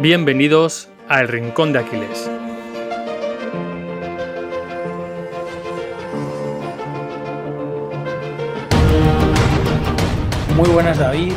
Bienvenidos 0.00 0.88
a 1.08 1.22
El 1.22 1.26
Rincón 1.26 1.72
de 1.72 1.80
Aquiles. 1.80 2.30
Muy 10.54 10.68
buenas 10.68 10.98
David, 10.98 11.32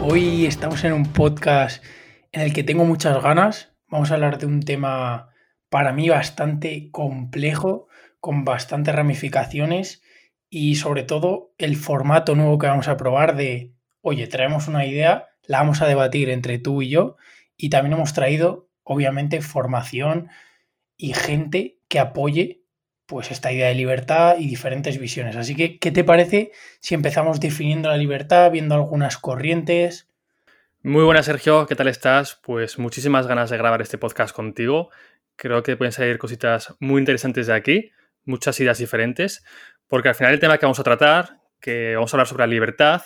hoy 0.00 0.46
estamos 0.46 0.84
en 0.84 0.92
un 0.92 1.12
podcast 1.12 1.82
en 2.30 2.42
el 2.42 2.52
que 2.52 2.62
tengo 2.62 2.84
muchas 2.84 3.20
ganas. 3.20 3.72
Vamos 3.88 4.12
a 4.12 4.14
hablar 4.14 4.38
de 4.38 4.46
un 4.46 4.62
tema 4.62 5.30
para 5.68 5.92
mí 5.92 6.08
bastante 6.08 6.90
complejo, 6.92 7.88
con 8.20 8.44
bastantes 8.44 8.94
ramificaciones 8.94 10.04
y 10.48 10.76
sobre 10.76 11.02
todo 11.02 11.52
el 11.58 11.74
formato 11.74 12.36
nuevo 12.36 12.58
que 12.58 12.68
vamos 12.68 12.86
a 12.86 12.96
probar 12.96 13.34
de, 13.34 13.74
oye, 14.02 14.28
traemos 14.28 14.68
una 14.68 14.86
idea, 14.86 15.30
la 15.48 15.58
vamos 15.58 15.82
a 15.82 15.88
debatir 15.88 16.30
entre 16.30 16.60
tú 16.60 16.80
y 16.80 16.90
yo 16.90 17.16
y 17.56 17.70
también 17.70 17.94
hemos 17.94 18.12
traído, 18.12 18.68
obviamente, 18.82 19.40
formación 19.40 20.28
y 20.96 21.12
gente 21.12 21.78
que 21.88 21.98
apoye 21.98 22.62
pues 23.06 23.30
esta 23.30 23.52
idea 23.52 23.68
de 23.68 23.74
libertad 23.74 24.36
y 24.38 24.48
diferentes 24.48 24.98
visiones. 24.98 25.36
Así 25.36 25.54
que, 25.54 25.78
¿qué 25.78 25.90
te 25.90 26.04
parece 26.04 26.52
si 26.80 26.94
empezamos 26.94 27.38
definiendo 27.40 27.88
la 27.88 27.96
libertad, 27.96 28.50
viendo 28.50 28.74
algunas 28.74 29.18
corrientes? 29.18 30.08
Muy 30.82 31.04
buenas, 31.04 31.26
Sergio, 31.26 31.66
¿qué 31.66 31.76
tal 31.76 31.88
estás? 31.88 32.40
Pues 32.42 32.78
muchísimas 32.78 33.26
ganas 33.26 33.50
de 33.50 33.58
grabar 33.58 33.82
este 33.82 33.98
podcast 33.98 34.34
contigo. 34.34 34.90
Creo 35.36 35.62
que 35.62 35.76
pueden 35.76 35.92
salir 35.92 36.18
cositas 36.18 36.74
muy 36.78 37.00
interesantes 37.00 37.46
de 37.46 37.54
aquí, 37.54 37.90
muchas 38.24 38.58
ideas 38.60 38.78
diferentes, 38.78 39.44
porque 39.86 40.08
al 40.08 40.14
final 40.14 40.32
el 40.32 40.40
tema 40.40 40.58
que 40.58 40.66
vamos 40.66 40.78
a 40.78 40.84
tratar, 40.84 41.40
que 41.60 41.94
vamos 41.94 42.12
a 42.12 42.16
hablar 42.16 42.26
sobre 42.26 42.42
la 42.42 42.48
libertad, 42.48 43.02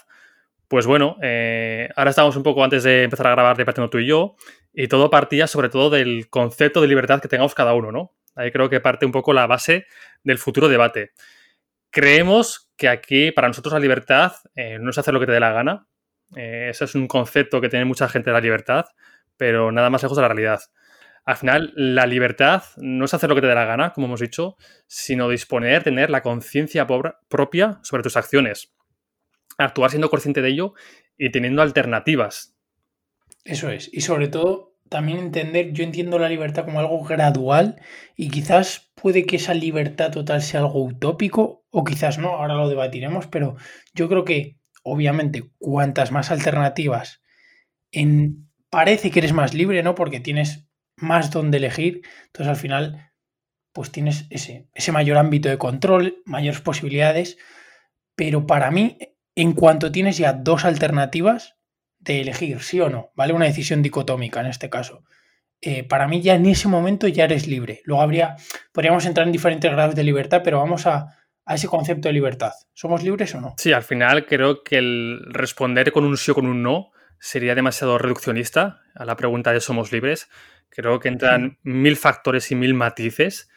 pues 0.69 0.87
bueno, 0.87 1.17
eh, 1.23 1.89
ahora 1.97 2.11
estamos 2.11 2.37
un 2.37 2.43
poco 2.43 2.63
antes 2.63 2.83
de 2.83 3.05
empezar 3.05 3.27
a 3.27 3.31
grabar 3.31 3.57
debatiendo 3.57 3.89
tú 3.89 3.99
y 3.99 4.07
yo, 4.07 4.37
y 4.73 4.87
todo 4.87 5.09
partía 5.09 5.47
sobre 5.47 5.71
todo 5.71 5.89
del 5.91 6.29
concepto 6.29 6.81
de 6.83 6.89
libertad 6.89 7.21
que 7.21 7.29
tengamos 7.29 7.55
cada 7.55 7.75
uno, 7.75 7.91
¿no? 7.91 8.15
Ahí 8.37 8.53
creo 8.53 8.69
que 8.69 8.81
parte 8.81 9.07
un 9.07 9.13
poco 9.13 9.33
la 9.33 9.47
base 9.47 9.87
del 10.23 10.39
futuro 10.39 10.69
debate. 10.69 11.13
Creemos 11.91 12.71
que 12.77 12.89
aquí, 12.89 13.33
para 13.33 13.49
nosotros, 13.49 13.73
la 13.73 13.81
libertad 13.81 14.33
eh, 14.55 14.79
no 14.79 14.91
es 14.91 14.99
hacer 14.99 15.15
lo 15.15 15.21
que 15.21 15.27
te 15.27 15.33
dé 15.33 15.41
la 15.41 15.53
gana. 15.53 15.89
Eh, 16.37 16.69
ese 16.71 16.85
es 16.85 16.95
un 16.95 17.09
concepto 17.09 17.61
que 17.61 17.71
tiene 17.71 17.87
mucha 17.87 18.09
gente 18.09 18.31
de 18.31 18.35
la 18.35 18.41
libertad, 18.41 18.85
pero 19.37 19.73
nada 19.73 19.89
más 19.91 20.03
lejos 20.03 20.17
de 20.17 20.23
la 20.23 20.29
realidad. 20.29 20.61
Al 21.25 21.37
final, 21.37 21.73
la 21.75 22.07
libertad 22.07 22.63
no 22.77 23.07
es 23.07 23.15
hacer 23.15 23.29
lo 23.29 23.35
que 23.35 23.41
te 23.41 23.49
dé 23.49 23.55
la 23.55 23.65
gana, 23.65 23.93
como 23.93 24.07
hemos 24.07 24.21
dicho, 24.21 24.57
sino 24.87 25.29
disponer, 25.29 25.83
tener 25.83 26.11
la 26.11 26.23
conciencia 26.23 26.87
propia 26.87 27.81
sobre 27.83 28.03
tus 28.03 28.17
acciones. 28.17 28.78
Actuar 29.59 29.91
siendo 29.91 30.09
consciente 30.09 30.41
de 30.41 30.49
ello 30.49 30.75
y 31.19 31.31
teniendo 31.31 31.63
alternativas. 31.63 32.57
Eso 33.45 33.71
es. 33.71 33.91
Y 33.93 34.01
sobre 34.03 34.29
todo, 34.29 34.79
también 34.89 35.19
entender, 35.19 35.73
yo 35.73 35.85
entiendo 35.85 36.19
la 36.19 36.29
libertad 36.29 36.65
como 36.65 36.81
algo 36.81 37.03
gradual 37.05 37.81
y 38.17 38.29
quizás 38.31 38.91
puede 38.95 39.27
que 39.27 39.37
esa 39.37 39.55
libertad 39.55 40.11
total 40.11 40.43
sea 40.43 40.61
algo 40.61 40.85
utópico 40.85 41.65
o 41.71 41.85
quizás 41.85 42.19
no, 42.19 42.31
ahora 42.31 42.55
lo 42.55 42.69
debatiremos, 42.69 43.27
pero 43.27 43.57
yo 43.95 44.09
creo 44.09 44.25
que 44.25 44.59
obviamente 44.83 45.51
cuantas 45.59 46.13
más 46.13 46.31
alternativas 46.31 47.23
en 47.93 48.49
parece 48.71 49.11
que 49.11 49.21
eres 49.21 49.33
más 49.33 49.55
libre, 49.55 49.83
¿no? 49.83 49.95
Porque 49.95 50.21
tienes 50.21 50.69
más 50.97 51.31
donde 51.31 51.59
elegir, 51.59 52.03
entonces 52.27 52.49
al 52.49 52.57
final 52.57 53.13
pues 53.73 53.93
tienes 53.93 54.27
ese, 54.31 54.69
ese 54.75 54.93
mayor 54.93 55.19
ámbito 55.19 55.49
de 55.49 55.59
control, 55.59 56.23
mayores 56.25 56.61
posibilidades, 56.61 57.39
pero 58.17 58.47
para 58.47 58.71
mí 58.71 58.99
en 59.39 59.53
cuanto 59.53 59.93
tienes 59.93 60.19
ya 60.19 60.33
dos 60.33 60.65
alternativas, 60.65 61.55
de 62.01 62.23
elegir, 62.23 62.61
sí 62.61 62.81
o 62.81 62.91
no, 62.91 63.13
¿vale? 63.15 63.33
Una 63.33 63.45
decisión 63.45 63.83
dicotómica 63.83 64.41
en 64.41 64.47
este 64.47 64.69
caso. 64.69 65.05
Eh, 65.61 65.85
para 65.85 66.09
mí 66.09 66.21
ya 66.23 66.35
en 66.35 66.47
ese 66.47 66.67
momento 66.67 67.07
ya 67.07 67.25
eres 67.25 67.47
libre. 67.47 67.81
Luego 67.85 68.03
habría, 68.03 68.35
podríamos 68.73 69.07
entrar 69.07 69.29
en 69.29 69.33
diferentes 69.33 69.71
grados 69.71 69.95
de 69.95 70.03
libertad, 70.03 70.43
pero 70.43 70.59
vamos 70.59 70.87
a, 70.89 71.17
a 71.45 71.55
ese 71.55 71.69
concepto 71.69 72.09
de 72.09 72.15
libertad. 72.15 72.51
¿Somos 72.73 73.05
libres 73.05 73.33
o 73.37 73.41
no? 73.41 73.55
Sí, 73.59 73.73
al 73.73 73.85
final 73.85 74.27
creo 74.27 74.65
que 74.65 74.79
el 74.79 75.21
responder 75.29 75.93
con 75.93 76.05
un 76.05 76.17
sí 76.17 76.33
o 76.33 76.35
con 76.35 76.47
un 76.47 76.65
no 76.65 76.91
sería 77.21 77.55
demasiado 77.55 77.97
reduccionista 77.97 78.81
a 78.97 79.05
la 79.05 79.15
pregunta 79.15 79.53
de 79.53 79.61
somos 79.61 79.93
libres. 79.93 80.29
Creo 80.69 80.99
que 80.99 81.09
entran 81.09 81.59
mil 81.63 81.97
factores 81.97 82.51
y 82.51 82.57
mil 82.57 82.75
matices 82.75 83.49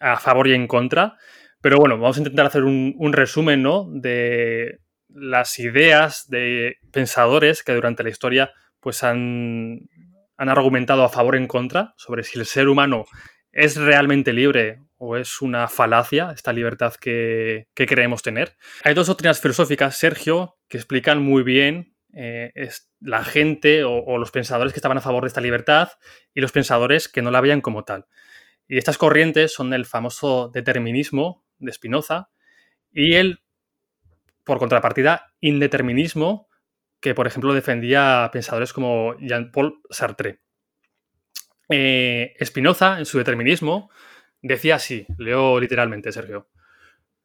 a 0.00 0.16
favor 0.16 0.48
y 0.48 0.54
en 0.54 0.66
contra. 0.66 1.18
Pero 1.60 1.78
bueno, 1.78 1.98
vamos 1.98 2.16
a 2.16 2.20
intentar 2.20 2.46
hacer 2.46 2.64
un, 2.64 2.94
un 2.98 3.12
resumen 3.12 3.62
¿no? 3.62 3.86
de 3.88 4.80
las 5.14 5.58
ideas 5.58 6.28
de 6.28 6.78
pensadores 6.92 7.62
que 7.62 7.74
durante 7.74 8.02
la 8.02 8.10
historia 8.10 8.52
pues 8.80 9.02
han, 9.02 9.88
han 10.36 10.48
argumentado 10.48 11.04
a 11.04 11.08
favor 11.08 11.34
o 11.34 11.38
en 11.38 11.46
contra 11.46 11.94
sobre 11.96 12.22
si 12.22 12.38
el 12.38 12.46
ser 12.46 12.68
humano 12.68 13.04
es 13.52 13.76
realmente 13.76 14.32
libre 14.32 14.80
o 14.96 15.16
es 15.16 15.40
una 15.40 15.66
falacia 15.68 16.30
esta 16.34 16.52
libertad 16.52 16.94
que, 16.94 17.66
creemos 17.74 18.22
tener. 18.22 18.56
Hay 18.84 18.94
dos 18.94 19.06
doctrinas 19.06 19.40
filosóficas, 19.40 19.96
Sergio, 19.96 20.56
que 20.68 20.76
explican 20.76 21.22
muy 21.22 21.42
bien 21.42 21.94
eh, 22.12 22.52
es 22.54 22.90
la 23.00 23.24
gente 23.24 23.84
o, 23.84 23.92
o, 23.92 24.18
los 24.18 24.30
pensadores 24.30 24.72
que 24.72 24.78
estaban 24.78 24.98
a 24.98 25.00
favor 25.00 25.22
de 25.22 25.28
esta 25.28 25.40
libertad 25.40 25.90
y 26.34 26.40
los 26.40 26.52
pensadores 26.52 27.08
que 27.08 27.22
no 27.22 27.30
la 27.30 27.40
veían 27.40 27.60
como 27.60 27.84
tal. 27.84 28.06
Y 28.68 28.78
estas 28.78 28.98
corrientes 28.98 29.52
son 29.52 29.72
el 29.72 29.86
famoso 29.86 30.50
determinismo 30.52 31.44
de 31.58 31.72
Spinoza 31.72 32.30
y 32.92 33.14
el 33.14 33.40
por 34.44 34.58
contrapartida, 34.58 35.32
indeterminismo, 35.40 36.48
que 37.00 37.14
por 37.14 37.26
ejemplo 37.26 37.54
defendía 37.54 38.28
pensadores 38.32 38.72
como 38.72 39.16
Jean-Paul 39.18 39.80
Sartre. 39.90 40.40
Eh, 41.68 42.34
Spinoza, 42.44 42.98
en 42.98 43.06
su 43.06 43.18
determinismo, 43.18 43.90
decía 44.42 44.76
así, 44.76 45.06
leo 45.18 45.60
literalmente, 45.60 46.12
Sergio, 46.12 46.48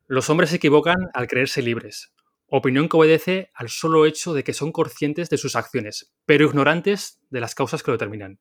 los 0.07 0.29
hombres 0.29 0.51
se 0.51 0.57
equivocan 0.57 1.09
al 1.13 1.27
creerse 1.27 1.61
libres, 1.61 2.13
opinión 2.47 2.87
que 2.87 2.97
obedece 2.97 3.51
al 3.55 3.69
solo 3.69 4.05
hecho 4.05 4.33
de 4.33 4.43
que 4.43 4.53
son 4.53 4.71
conscientes 4.71 5.29
de 5.29 5.37
sus 5.37 5.55
acciones, 5.55 6.13
pero 6.25 6.45
ignorantes 6.45 7.19
de 7.29 7.39
las 7.39 7.55
causas 7.55 7.81
que 7.81 7.91
lo 7.91 7.97
determinan. 7.97 8.39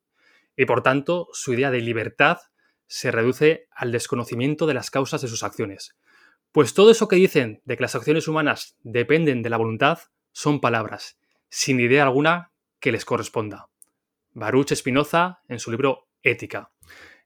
Y 0.56 0.66
por 0.66 0.82
tanto, 0.82 1.28
su 1.32 1.54
idea 1.54 1.70
de 1.70 1.80
libertad 1.80 2.38
se 2.86 3.10
reduce 3.10 3.66
al 3.74 3.92
desconocimiento 3.92 4.66
de 4.66 4.74
las 4.74 4.90
causas 4.90 5.22
de 5.22 5.28
sus 5.28 5.42
acciones, 5.42 5.96
pues 6.54 6.72
todo 6.72 6.92
eso 6.92 7.08
que 7.08 7.16
dicen 7.16 7.60
de 7.64 7.76
que 7.76 7.82
las 7.82 7.96
acciones 7.96 8.28
humanas 8.28 8.76
dependen 8.84 9.42
de 9.42 9.50
la 9.50 9.56
voluntad 9.56 9.98
son 10.30 10.60
palabras, 10.60 11.18
sin 11.48 11.80
idea 11.80 12.04
alguna 12.04 12.52
que 12.78 12.92
les 12.92 13.04
corresponda. 13.04 13.70
Baruch 14.30 14.72
Spinoza 14.72 15.40
en 15.48 15.58
su 15.58 15.72
libro 15.72 16.06
Ética. 16.22 16.70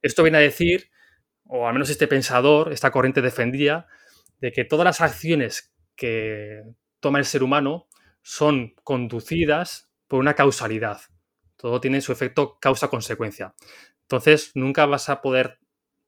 Esto 0.00 0.22
viene 0.22 0.38
a 0.38 0.40
decir, 0.40 0.88
o 1.44 1.66
al 1.66 1.74
menos 1.74 1.90
este 1.90 2.08
pensador, 2.08 2.72
esta 2.72 2.90
corriente 2.90 3.20
defendía, 3.20 3.86
de 4.40 4.50
que 4.50 4.64
todas 4.64 4.86
las 4.86 5.02
acciones 5.02 5.74
que 5.94 6.62
toma 6.98 7.18
el 7.18 7.26
ser 7.26 7.42
humano 7.42 7.86
son 8.22 8.76
conducidas 8.82 9.90
por 10.06 10.20
una 10.20 10.32
causalidad. 10.32 11.02
Todo 11.56 11.82
tiene 11.82 12.00
su 12.00 12.12
efecto 12.12 12.56
causa-consecuencia. 12.58 13.54
Entonces, 14.04 14.52
nunca 14.54 14.86
vas 14.86 15.10
a 15.10 15.20
poder 15.20 15.58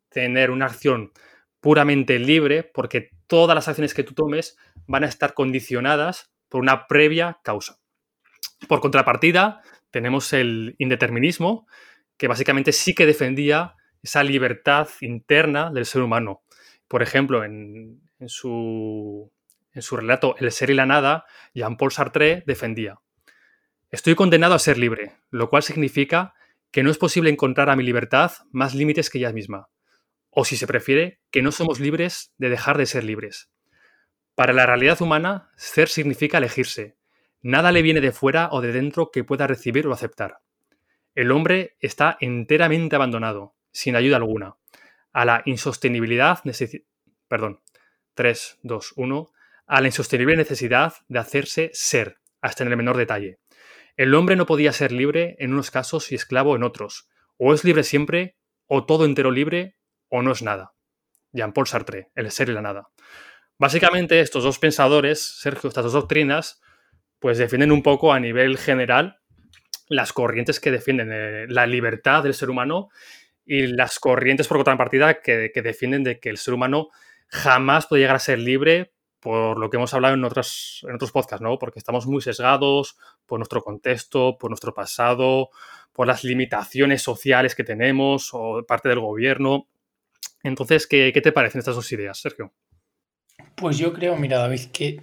tener 0.09 0.51
una 0.51 0.65
acción 0.65 1.13
puramente 1.61 2.19
libre 2.19 2.65
porque 2.65 3.11
todas 3.27 3.55
las 3.55 3.69
acciones 3.69 3.95
que 3.95 4.03
tú 4.03 4.15
tomes 4.15 4.57
van 4.87 5.05
a 5.05 5.09
estar 5.09 5.35
condicionadas 5.35 6.33
por 6.49 6.61
una 6.61 6.87
previa 6.87 7.39
causa. 7.45 7.77
Por 8.69 8.81
contrapartida, 8.81 9.63
tenemos 9.91 10.33
el 10.33 10.75
indeterminismo, 10.79 11.67
que 12.17 12.29
básicamente 12.29 12.73
sí 12.73 12.95
que 12.95 13.07
defendía 13.07 13.77
esa 14.03 14.25
libertad 14.25 14.89
interna 15.01 15.71
del 15.71 15.87
ser 15.87 16.03
humano. 16.03 16.43
Por 16.89 17.03
ejemplo, 17.03 17.45
en, 17.45 18.01
su, 18.27 19.31
en 19.73 19.83
su 19.83 19.97
relato 19.97 20.35
El 20.39 20.51
ser 20.51 20.71
y 20.71 20.75
la 20.75 20.87
nada, 20.87 21.25
Jean-Paul 21.55 21.93
Sartre 21.93 22.43
defendía, 22.47 22.99
Estoy 23.91 24.15
condenado 24.15 24.55
a 24.55 24.61
ser 24.61 24.79
libre, 24.79 25.17
lo 25.31 25.49
cual 25.49 25.65
significa 25.65 26.35
que 26.71 26.85
no 26.85 26.93
es 26.93 26.99
posible 26.99 27.29
encontrar 27.29 27.71
a 27.71 27.75
mi 27.75 27.83
libertad 27.83 28.31
más 28.53 28.73
límites 28.73 29.11
que 29.11 29.19
ella 29.19 29.33
misma 29.33 29.69
o 30.31 30.45
si 30.45 30.57
se 30.57 30.67
prefiere, 30.67 31.21
que 31.31 31.43
no 31.43 31.53
somos 31.53 31.81
libres 31.81 32.33
de 32.39 32.49
dejar 32.49 32.79
de 32.79 32.87
ser 32.87 33.05
libres. 33.05 33.51
Para 34.35 34.53
la 34.53 34.67
realidad 34.67 35.03
humana, 35.03 35.51
ser 35.57 35.89
significa 35.89 36.39
elegirse. 36.39 36.97
Nada 37.43 37.73
le 37.73 37.83
viene 37.83 38.01
de 38.01 38.13
fuera 38.13 38.49
o 38.53 38.61
de 38.61 38.73
dentro 38.73 39.11
que 39.11 39.25
pueda 39.25 39.47
recibir 39.47 39.87
o 39.87 39.93
aceptar. 39.93 40.39
El 41.15 41.33
hombre 41.33 41.77
está 41.81 42.17
enteramente 42.21 42.97
abandonado, 42.97 43.55
sin 43.73 43.97
ayuda 43.97 44.17
alguna, 44.17 44.57
a 45.13 45.25
la 45.25 45.43
insostenibilidad, 45.45 46.39
perdón, 47.29 47.61
3, 48.15 48.59
2, 48.63 48.93
1, 48.97 49.33
a 49.67 49.81
la 49.81 49.89
insostenible 49.89 50.37
necesidad 50.37 50.95
de 51.09 51.19
hacerse 51.19 51.71
ser, 51.73 52.19
hasta 52.41 52.63
en 52.63 52.71
el 52.71 52.77
menor 52.77 52.97
detalle. 52.97 53.39
El 53.97 54.15
hombre 54.15 54.37
no 54.37 54.47
podía 54.47 54.73
ser 54.73 54.93
libre 54.93 55.37
en 55.39 55.53
unos 55.53 55.71
casos 55.71 56.11
y 56.13 56.15
esclavo 56.15 56.57
en 56.57 56.63
otros. 56.63 57.09
O 57.37 57.53
es 57.53 57.65
libre 57.65 57.83
siempre, 57.83 58.37
o 58.67 58.85
todo 58.85 59.05
entero 59.05 59.31
libre, 59.31 59.77
o 60.11 60.23
no 60.23 60.33
es 60.33 60.43
nada. 60.43 60.75
Jean-Paul 61.33 61.67
Sartre, 61.67 62.11
el 62.15 62.31
ser 62.31 62.51
y 62.51 62.53
la 62.53 62.61
nada. 62.61 62.91
Básicamente, 63.59 64.21
estos 64.21 64.45
dos 64.45 64.59
pensadores, 64.59 65.23
Sergio, 65.23 65.69
estas 65.69 65.85
dos 65.85 65.93
doctrinas, 65.95 66.61
pues 67.19 67.39
defienden 67.39 67.73
un 67.73 67.83
poco 67.83 68.13
a 68.13 68.21
nivel 68.21 68.59
general 68.59 69.21
las 69.89 70.13
corrientes 70.13 70.61
que 70.61 70.71
defienden 70.71 71.11
eh, 71.13 71.47
la 71.49 71.67
libertad 71.67 72.23
del 72.23 72.35
ser 72.35 72.51
humano 72.51 72.91
y 73.45 73.67
las 73.67 73.99
corrientes, 73.99 74.47
por 74.47 74.59
contrapartida, 74.59 75.21
que, 75.21 75.51
que 75.53 75.63
defienden 75.63 76.05
de 76.05 76.21
que 76.21 76.31
el 76.31 76.37
ser 76.37 76.55
humano 76.55 76.89
jamás 77.29 77.87
puede 77.87 78.03
llegar 78.03 78.17
a 78.17 78.21
ser 78.21 78.39
libre 78.39 78.93
por 79.21 79.59
lo 79.59 79.69
que 79.69 79.77
hemos 79.77 79.93
hablado 79.93 80.15
en, 80.15 80.21
en 80.21 80.27
otros 80.27 81.13
podcasts, 81.13 81.43
¿no? 81.43 81.59
Porque 81.59 81.79
estamos 81.79 82.07
muy 82.07 82.23
sesgados 82.23 82.97
por 83.27 83.39
nuestro 83.39 83.63
contexto, 83.63 84.39
por 84.39 84.51
nuestro 84.51 84.73
pasado, 84.73 85.51
por 85.93 86.07
las 86.07 86.25
limitaciones 86.25 87.03
sociales 87.03 87.55
que 87.55 87.65
tenemos 87.65 88.31
o 88.33 88.65
parte 88.67 88.89
del 88.89 89.01
gobierno. 89.01 89.69
Entonces, 90.43 90.87
¿qué, 90.87 91.11
qué 91.13 91.21
te 91.21 91.33
parecen 91.33 91.61
estas 91.61 91.77
dos 91.77 91.91
ideas, 91.93 92.19
Sergio? 92.19 92.55
Pues 93.57 93.79
yo 93.79 93.93
creo, 93.93 94.17
mira, 94.17 94.39
David, 94.39 94.71
que 94.73 95.03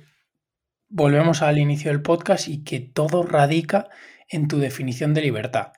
volvemos 0.89 1.41
al 1.41 1.57
inicio 1.57 1.91
del 1.91 2.01
podcast 2.01 2.47
y 2.47 2.63
que 2.63 2.79
todo 2.79 3.23
radica 3.23 3.89
en 4.29 4.47
tu 4.47 4.59
definición 4.59 5.13
de 5.13 5.21
libertad. 5.21 5.73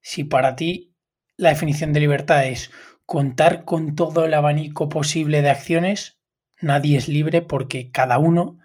Si 0.00 0.24
para 0.24 0.56
ti 0.56 0.94
la 1.36 1.50
definición 1.50 1.92
de 1.92 2.00
libertad 2.00 2.46
es 2.46 2.70
contar 3.04 3.64
con 3.64 3.94
todo 3.94 4.24
el 4.24 4.34
abanico 4.34 4.88
posible 4.88 5.42
de 5.42 5.50
acciones, 5.50 6.18
nadie 6.60 6.96
es 6.96 7.08
libre 7.08 7.42
porque 7.42 7.90
cada 7.90 8.18
uno 8.18 8.58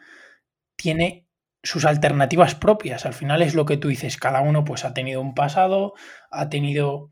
tiene 0.76 1.28
sus 1.64 1.86
alternativas 1.86 2.56
propias. 2.56 3.06
Al 3.06 3.14
final 3.14 3.42
es 3.42 3.54
lo 3.54 3.66
que 3.66 3.78
tú 3.78 3.90
dices, 3.90 4.18
cada 4.18 4.42
uno 4.42 4.64
pues 4.64 4.86
ha 4.86 4.94
tenido 4.94 5.22
un 5.22 5.36
pasado, 5.36 5.94
ha 6.32 6.50
tenido 6.50 7.12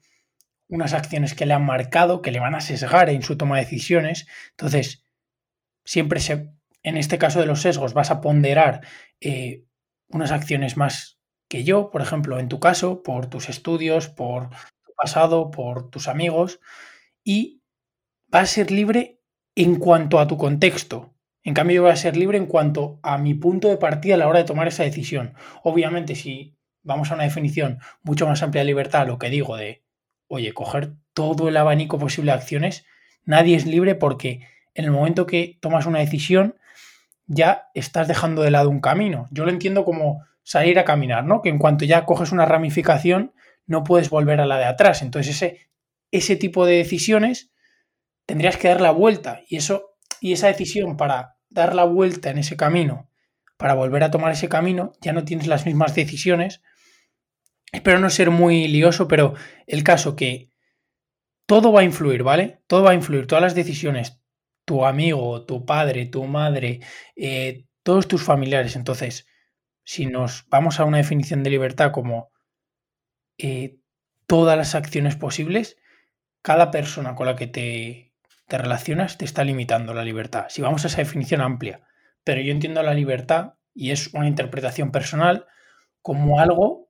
unas 0.69 0.94
acciones 0.94 1.33
que 1.33 1.45
le 1.45 1.54
han 1.54 1.66
marcado, 1.66 2.21
que 2.21 2.31
le 2.31 2.39
van 2.39 2.56
a 2.56 2.62
sesgar 2.62 3.10
en 3.10 3.24
su 3.24 3.36
toma 3.38 3.57
de 3.57 3.63
decisiones. 3.63 4.27
Entonces, 4.51 5.04
siempre 5.83 6.19
se, 6.19 6.51
en 6.83 6.95
este 6.95 7.18
caso 7.18 7.39
de 7.39 7.48
los 7.48 7.62
sesgos, 7.62 7.94
vas 7.94 8.12
a 8.12 8.21
ponderar 8.21 8.81
eh, 9.19 9.66
unas 10.07 10.31
acciones 10.31 10.77
más 10.77 11.19
que 11.50 11.63
yo, 11.63 11.89
por 11.89 12.01
ejemplo, 12.01 12.39
en 12.39 12.48
tu 12.48 12.60
caso, 12.60 13.01
por 13.01 13.27
tus 13.27 13.50
estudios, 13.50 14.07
por 14.07 14.50
tu 14.50 14.94
pasado, 14.95 15.50
por 15.50 15.89
tus 15.89 16.07
amigos, 16.07 16.60
y 17.24 17.63
vas 18.27 18.44
a 18.44 18.54
ser 18.54 18.72
libre 18.72 19.19
en 19.56 19.75
cuanto 19.75 20.19
a 20.19 20.27
tu 20.27 20.38
contexto. 20.38 21.15
En 21.44 21.56
cambio, 21.56 21.77
yo 21.77 21.81
voy 21.83 21.92
a 21.92 21.95
ser 21.95 22.15
libre 22.15 22.38
en 22.38 22.45
cuanto 22.45 23.00
a 23.01 23.18
mi 23.18 23.33
punto 23.33 23.69
de 23.69 23.77
partida 23.77 24.13
a 24.13 24.18
la 24.18 24.27
hora 24.27 24.39
de 24.39 24.45
tomar 24.45 24.68
esa 24.68 24.83
decisión. 24.83 25.33
Obviamente, 25.63 26.13
si 26.13 26.56
vamos 26.83 27.10
a 27.10 27.15
una 27.15 27.24
definición 27.24 27.80
mucho 28.04 28.27
más 28.27 28.44
amplia 28.44 28.62
de 28.62 28.68
libertad, 28.68 29.07
lo 29.07 29.18
que 29.18 29.30
digo 29.31 29.57
de, 29.57 29.83
oye, 30.30 30.54
coger 30.54 30.94
todo 31.14 31.50
el 31.50 31.58
abanico 31.58 32.00
posible 32.00 32.31
de 32.31 32.38
acciones, 32.38 32.86
nadie 33.26 33.58
es 33.58 33.66
libre 33.66 33.96
porque 33.96 34.48
en 34.74 34.86
el 34.86 34.92
momento 34.92 35.26
que 35.26 35.58
tomas 35.60 35.86
una 35.86 36.00
decisión, 36.00 36.56
ya 37.28 37.70
estás 37.74 38.08
dejando 38.08 38.42
de 38.42 38.52
lado 38.52 38.70
un 38.70 38.80
camino. 38.80 39.28
Yo 39.31 39.44
lo 39.44 39.52
entiendo 39.52 39.84
como 39.84 40.24
salir 40.44 40.80
a 40.80 40.86
caminar, 40.86 41.26
¿no? 41.26 41.42
Que 41.42 41.50
en 41.50 41.60
cuanto 41.60 41.86
ya 41.86 42.06
coges 42.06 42.31
una 42.31 42.46
ramificación, 42.46 43.34
no 43.68 43.84
puedes 43.84 44.10
volver 44.10 44.42
a 44.42 44.46
la 44.46 44.58
de 44.58 44.66
atrás. 44.66 45.02
Entonces, 45.02 45.36
ese, 45.36 45.70
ese 46.12 46.36
tipo 46.36 46.66
de 46.66 46.78
decisiones 46.78 47.52
tendrías 48.25 48.58
que 48.58 48.70
dar 48.70 48.82
la 48.82 48.92
vuelta. 48.92 49.42
Y 49.48 49.58
eso, 49.58 49.96
y 50.20 50.34
esa 50.34 50.48
decisión 50.48 50.98
para 50.98 51.38
dar 51.50 51.75
la 51.75 51.84
vuelta 51.84 52.32
en 52.32 52.40
ese 52.40 52.58
camino, 52.58 53.10
para 53.58 53.75
volver 53.75 54.04
a 54.04 54.12
tomar 54.12 54.32
ese 54.32 54.50
camino, 54.50 54.94
ya 55.02 55.14
no 55.14 55.24
tienes 55.24 55.46
las 55.46 55.66
mismas 55.66 55.94
decisiones. 55.94 56.62
Espero 57.71 58.00
no 58.00 58.10
ser 58.10 58.31
muy 58.31 58.68
lioso, 58.68 59.07
pero 59.07 59.36
el 59.68 59.83
caso 59.83 60.16
que 60.16 60.50
todo 61.45 61.71
va 61.71 61.81
a 61.81 61.83
influir, 61.83 62.24
¿vale? 62.24 62.62
Todo 62.68 62.83
va 62.83 62.92
a 62.92 62.95
influir, 62.95 63.27
todas 63.27 63.42
las 63.42 63.56
decisiones, 63.56 64.21
tu 64.66 64.86
amigo, 64.86 65.45
tu 65.45 65.66
padre, 65.66 66.06
tu 66.06 66.25
madre, 66.25 66.80
eh, 67.16 67.66
todos 67.83 68.07
tus 68.07 68.24
familiares. 68.24 68.75
Entonces, 68.75 69.27
si 69.83 70.06
nos 70.06 70.48
vamos 70.50 70.80
a 70.80 70.86
una 70.86 70.98
definición 70.98 71.44
de 71.44 71.50
libertad 71.50 71.92
como 71.92 72.31
eh, 73.38 73.80
todas 74.27 74.57
las 74.57 74.75
acciones 74.75 75.15
posibles, 75.15 75.77
cada 76.42 76.72
persona 76.72 77.15
con 77.15 77.25
la 77.25 77.36
que 77.36 77.48
te, 77.48 78.13
te 78.48 78.57
relacionas 78.57 79.18
te 79.18 79.25
está 79.25 79.44
limitando 79.44 79.94
la 79.94 80.04
libertad. 80.04 80.45
Si 80.50 80.62
vamos 80.62 80.83
a 80.83 80.88
esa 80.88 80.98
definición 80.98 81.42
amplia, 81.42 81.88
pero 82.24 82.42
yo 82.42 82.51
entiendo 82.51 82.83
la 82.83 82.94
libertad, 82.94 83.54
y 83.74 83.92
es 83.92 84.13
una 84.13 84.27
interpretación 84.27 84.92
personal, 84.92 85.48
como 86.01 86.39
algo 86.39 86.88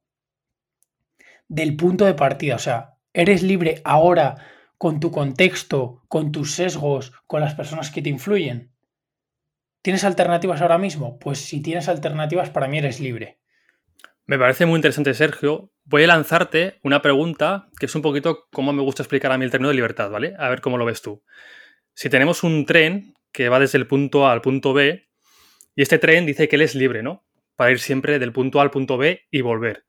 del 1.50 1.76
punto 1.76 2.06
de 2.06 2.14
partida. 2.14 2.56
O 2.56 2.60
sea, 2.60 2.96
eres 3.12 3.44
libre 3.44 3.82
ahora 3.84 4.38
con 4.78 5.02
tu 5.02 5.12
contexto, 5.12 6.04
con 6.08 6.32
tus 6.32 6.56
sesgos, 6.56 7.12
con 7.28 7.42
las 7.42 7.56
personas 7.56 7.92
que 7.92 8.02
te 8.02 8.10
influyen. 8.10 8.72
¿Tienes 9.82 10.06
alternativas 10.06 10.62
ahora 10.62 10.78
mismo? 10.78 11.20
Pues 11.20 11.40
si 11.40 11.62
tienes 11.62 11.90
alternativas, 11.90 12.50
para 12.50 12.68
mí 12.68 12.78
eres 12.78 13.02
libre. 13.02 13.40
Me 14.26 14.38
parece 14.38 14.66
muy 14.66 14.78
interesante, 14.78 15.14
Sergio. 15.14 15.72
Voy 15.84 16.04
a 16.04 16.08
lanzarte 16.08 16.80
una 16.84 17.02
pregunta 17.02 17.68
que 17.80 17.88
es 17.88 17.96
un 17.96 18.02
poquito 18.02 18.48
como 18.52 18.72
me 18.72 18.84
gusta 18.84 19.04
explicar 19.04 19.32
a 19.32 19.38
mí 19.38 19.44
el 19.44 19.52
término 19.52 19.70
de 19.70 19.76
libertad, 19.76 20.10
¿vale? 20.12 20.36
A 20.38 20.50
ver 20.50 20.62
cómo 20.62 20.78
lo 20.78 20.86
ves 20.86 21.02
tú. 21.02 21.24
Si 21.94 22.10
tenemos 22.10 22.44
un 22.44 22.66
tren 22.66 23.16
que 23.32 23.50
va 23.50 23.60
desde 23.60 23.78
el 23.78 23.88
punto 23.88 24.28
A 24.28 24.32
al 24.32 24.42
punto 24.42 24.74
B, 24.74 25.10
y 25.76 25.82
este 25.82 25.98
tren 25.98 26.26
dice 26.26 26.48
que 26.48 26.58
él 26.58 26.62
es 26.62 26.76
libre, 26.76 27.02
¿no? 27.02 27.26
Para 27.56 27.72
ir 27.72 27.80
siempre 27.80 28.20
del 28.20 28.32
punto 28.32 28.60
A 28.60 28.64
al 28.64 28.72
punto 28.72 28.98
B 28.98 29.22
y 29.32 29.42
volver. 29.42 29.86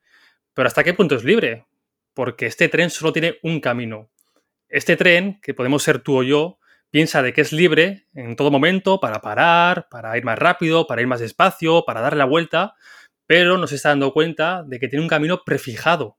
Pero 0.55 0.67
¿hasta 0.67 0.85
qué 0.85 0.95
punto 0.95 1.15
es 1.15 1.25
libre? 1.25 1.67
Porque 2.15 2.47
este 2.47 2.69
tren 2.69 2.91
solo 2.91 3.13
tiene 3.13 3.39
un 3.43 3.61
camino. 3.61 4.11
Este 4.69 4.97
tren, 4.97 5.41
que 5.43 5.55
podemos 5.55 5.83
ser 5.83 6.01
tú 6.01 6.19
o 6.19 6.23
yo, 6.23 6.59
piensa 6.91 7.23
de 7.23 7.33
que 7.33 7.41
es 7.41 7.53
libre 7.53 8.07
en 8.15 8.37
todo 8.37 8.51
momento 8.51 9.01
para 9.01 9.21
parar, 9.21 9.89
para 9.91 10.17
ir 10.17 10.25
más 10.25 10.39
rápido, 10.39 10.87
para 10.87 11.01
ir 11.01 11.07
más 11.07 11.21
despacio, 11.21 11.85
para 11.85 12.01
darle 12.01 12.19
la 12.19 12.25
vuelta, 12.25 12.75
pero 13.27 13.59
no 13.59 13.67
se 13.67 13.77
está 13.77 13.91
dando 13.91 14.13
cuenta 14.13 14.65
de 14.65 14.81
que 14.81 14.89
tiene 14.89 15.03
un 15.03 15.09
camino 15.09 15.43
prefijado. 15.45 16.19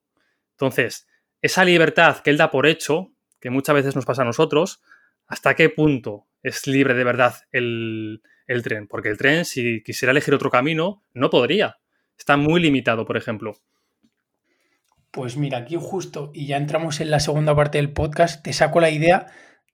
Entonces, 0.51 1.07
esa 1.41 1.65
libertad 1.65 2.17
que 2.19 2.29
él 2.29 2.37
da 2.37 2.51
por 2.51 2.67
hecho, 2.67 3.11
que 3.39 3.49
muchas 3.49 3.75
veces 3.75 3.95
nos 3.95 4.05
pasa 4.05 4.21
a 4.21 4.25
nosotros, 4.25 4.81
¿hasta 5.27 5.55
qué 5.55 5.69
punto 5.69 6.27
es 6.43 6.67
libre 6.67 6.93
de 6.93 7.03
verdad 7.03 7.35
el, 7.51 8.21
el 8.47 8.63
tren? 8.63 8.87
Porque 8.87 9.09
el 9.09 9.17
tren, 9.17 9.43
si 9.45 9.83
quisiera 9.83 10.11
elegir 10.11 10.33
otro 10.33 10.49
camino, 10.49 11.03
no 11.13 11.29
podría. 11.29 11.79
Está 12.17 12.37
muy 12.37 12.61
limitado, 12.61 13.05
por 13.05 13.17
ejemplo. 13.17 13.57
Pues 15.11 15.35
mira, 15.35 15.57
aquí 15.57 15.75
justo, 15.77 16.31
y 16.33 16.45
ya 16.45 16.55
entramos 16.55 17.01
en 17.01 17.11
la 17.11 17.19
segunda 17.19 17.53
parte 17.53 17.77
del 17.77 17.91
podcast, 17.91 18.41
te 18.43 18.53
saco 18.53 18.79
la 18.79 18.91
idea 18.91 19.27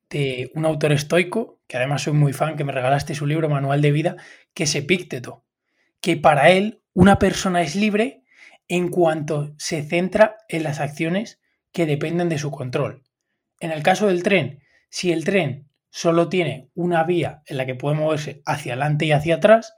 de 0.10 0.52
un 0.56 0.66
autor 0.66 0.94
estoico, 0.94 1.62
que 1.68 1.78
además 1.78 2.02
soy 2.02 2.14
muy 2.14 2.34
fan, 2.34 2.56
que 2.56 2.64
me 2.64 2.72
regalaste 2.72 3.14
su 3.14 3.28
libro 3.28 3.48
Manual 3.48 3.82
de 3.82 3.92
Vida, 3.92 4.16
que 4.56 4.64
es 4.64 4.74
Epícteto, 4.74 5.46
que 6.02 6.18
para 6.18 6.50
él 6.50 6.82
una 6.94 7.20
persona 7.20 7.62
es 7.62 7.76
libre 7.76 8.24
en 8.68 8.90
cuanto 8.90 9.54
se 9.60 9.84
centra 9.84 10.38
en 10.50 10.64
las 10.64 10.80
acciones 10.80 11.40
que 11.72 11.86
dependen 11.86 12.30
de 12.30 12.40
su 12.40 12.50
control. 12.50 13.04
En 13.60 13.72
el 13.72 13.84
caso 13.84 14.08
del 14.08 14.24
tren, 14.24 14.64
si 14.90 15.12
el 15.12 15.24
tren 15.24 15.70
solo 15.92 16.30
tiene 16.30 16.72
una 16.74 17.04
vía 17.04 17.44
en 17.46 17.58
la 17.58 17.68
que 17.68 17.76
puede 17.76 17.96
moverse 17.96 18.42
hacia 18.48 18.74
adelante 18.74 19.06
y 19.06 19.12
hacia 19.12 19.36
atrás, 19.36 19.76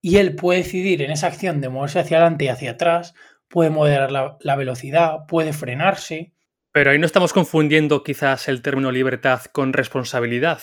y 0.00 0.16
él 0.16 0.34
puede 0.34 0.60
decidir 0.60 1.02
en 1.02 1.10
esa 1.10 1.26
acción 1.26 1.60
de 1.60 1.68
moverse 1.68 1.98
hacia 1.98 2.16
adelante 2.16 2.46
y 2.46 2.48
hacia 2.48 2.70
atrás, 2.70 3.14
puede 3.48 3.70
moderar 3.70 4.12
la, 4.12 4.36
la 4.40 4.56
velocidad, 4.56 5.26
puede 5.26 5.52
frenarse, 5.52 6.32
pero 6.72 6.90
ahí 6.90 6.98
no 6.98 7.06
estamos 7.06 7.32
confundiendo 7.32 8.04
quizás 8.04 8.46
el 8.46 8.62
término 8.62 8.92
libertad 8.92 9.42
con 9.52 9.72
responsabilidad. 9.72 10.60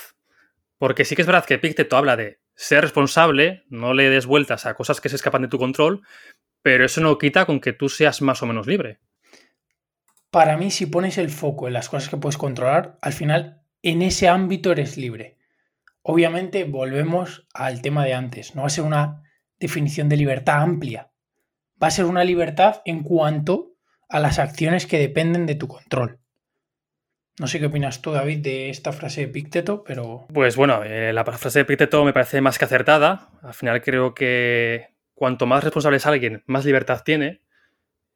Porque 0.77 1.03
sí 1.03 1.15
que 1.15 1.23
es 1.23 1.27
verdad 1.27 1.45
que 1.45 1.55
Epicteto 1.55 1.97
habla 1.97 2.15
de 2.15 2.39
ser 2.55 2.81
responsable, 2.81 3.65
no 3.69 3.93
le 3.93 4.09
des 4.09 4.25
vueltas 4.25 4.65
a 4.65 4.75
cosas 4.75 5.01
que 5.01 5.09
se 5.09 5.17
escapan 5.17 5.41
de 5.41 5.47
tu 5.47 5.57
control, 5.57 6.03
pero 6.61 6.85
eso 6.85 7.01
no 7.01 7.17
quita 7.17 7.45
con 7.45 7.59
que 7.59 7.73
tú 7.73 7.89
seas 7.89 8.21
más 8.21 8.41
o 8.41 8.45
menos 8.45 8.67
libre. 8.67 8.99
Para 10.31 10.57
mí, 10.57 10.71
si 10.71 10.85
pones 10.85 11.17
el 11.17 11.29
foco 11.29 11.67
en 11.67 11.73
las 11.73 11.89
cosas 11.89 12.09
que 12.09 12.17
puedes 12.17 12.37
controlar, 12.37 12.97
al 13.01 13.13
final 13.13 13.61
en 13.81 14.01
ese 14.01 14.27
ámbito 14.27 14.71
eres 14.71 14.97
libre. 14.97 15.37
Obviamente 16.01 16.65
volvemos 16.65 17.47
al 17.53 17.81
tema 17.81 18.05
de 18.05 18.13
antes, 18.13 18.55
no 18.55 18.61
va 18.61 18.67
a 18.67 18.69
ser 18.69 18.83
una 18.83 19.23
definición 19.59 20.07
de 20.07 20.17
libertad 20.17 20.61
amplia, 20.61 21.11
va 21.85 21.89
a 21.89 21.91
ser 21.91 22.05
una 22.05 22.23
libertad 22.23 22.81
en 22.83 23.03
cuanto 23.03 23.75
a 24.09 24.19
las 24.19 24.39
acciones 24.39 24.87
que 24.87 24.97
dependen 24.97 25.45
de 25.45 25.53
tu 25.53 25.67
control. 25.67 26.17
No 27.37 27.45
sé 27.45 27.59
qué 27.59 27.67
opinas 27.67 28.01
tú, 28.01 28.11
David, 28.11 28.39
de 28.39 28.71
esta 28.71 28.91
frase 28.91 29.21
de 29.21 29.27
Picteto, 29.27 29.83
pero... 29.83 30.25
Pues 30.33 30.55
bueno, 30.55 30.83
eh, 30.83 31.13
la 31.13 31.23
frase 31.23 31.59
de 31.59 31.65
Picteto 31.65 32.03
me 32.03 32.11
parece 32.11 32.41
más 32.41 32.57
que 32.57 32.65
acertada. 32.65 33.29
Al 33.43 33.53
final 33.53 33.83
creo 33.83 34.15
que 34.15 34.95
cuanto 35.13 35.45
más 35.45 35.63
responsable 35.63 35.97
es 35.97 36.07
alguien, 36.07 36.43
más 36.47 36.65
libertad 36.65 37.03
tiene. 37.05 37.43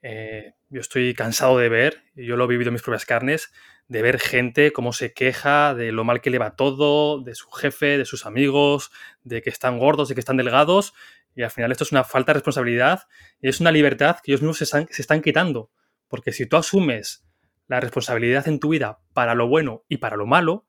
Eh, 0.01 0.55
yo 0.69 0.81
estoy 0.81 1.13
cansado 1.13 1.59
de 1.59 1.69
ver, 1.69 2.01
yo 2.15 2.37
lo 2.37 2.45
he 2.45 2.47
vivido 2.47 2.69
en 2.69 2.73
mis 2.73 2.81
propias 2.81 3.05
carnes, 3.05 3.51
de 3.87 4.01
ver 4.01 4.19
gente 4.19 4.71
cómo 4.71 4.93
se 4.93 5.13
queja 5.13 5.75
de 5.75 5.91
lo 5.91 6.03
mal 6.03 6.21
que 6.21 6.31
le 6.31 6.39
va 6.39 6.55
todo, 6.55 7.21
de 7.21 7.35
su 7.35 7.51
jefe, 7.51 7.99
de 7.99 8.05
sus 8.05 8.25
amigos, 8.25 8.89
de 9.23 9.43
que 9.43 9.51
están 9.51 9.77
gordos, 9.77 10.09
de 10.09 10.15
que 10.15 10.21
están 10.21 10.37
delgados, 10.37 10.95
y 11.35 11.43
al 11.43 11.51
final 11.51 11.71
esto 11.71 11.83
es 11.83 11.91
una 11.91 12.03
falta 12.03 12.31
de 12.31 12.35
responsabilidad 12.35 13.03
y 13.41 13.49
es 13.49 13.59
una 13.59 13.71
libertad 13.71 14.17
que 14.23 14.31
ellos 14.31 14.41
mismos 14.41 14.57
se 14.57 14.65
se 14.65 15.01
están 15.01 15.21
quitando. 15.21 15.71
Porque 16.07 16.31
si 16.31 16.45
tú 16.47 16.57
asumes 16.57 17.25
la 17.67 17.79
responsabilidad 17.79 18.47
en 18.47 18.59
tu 18.59 18.69
vida 18.69 18.99
para 19.13 19.35
lo 19.35 19.47
bueno 19.47 19.85
y 19.87 19.97
para 19.97 20.17
lo 20.17 20.25
malo, 20.25 20.65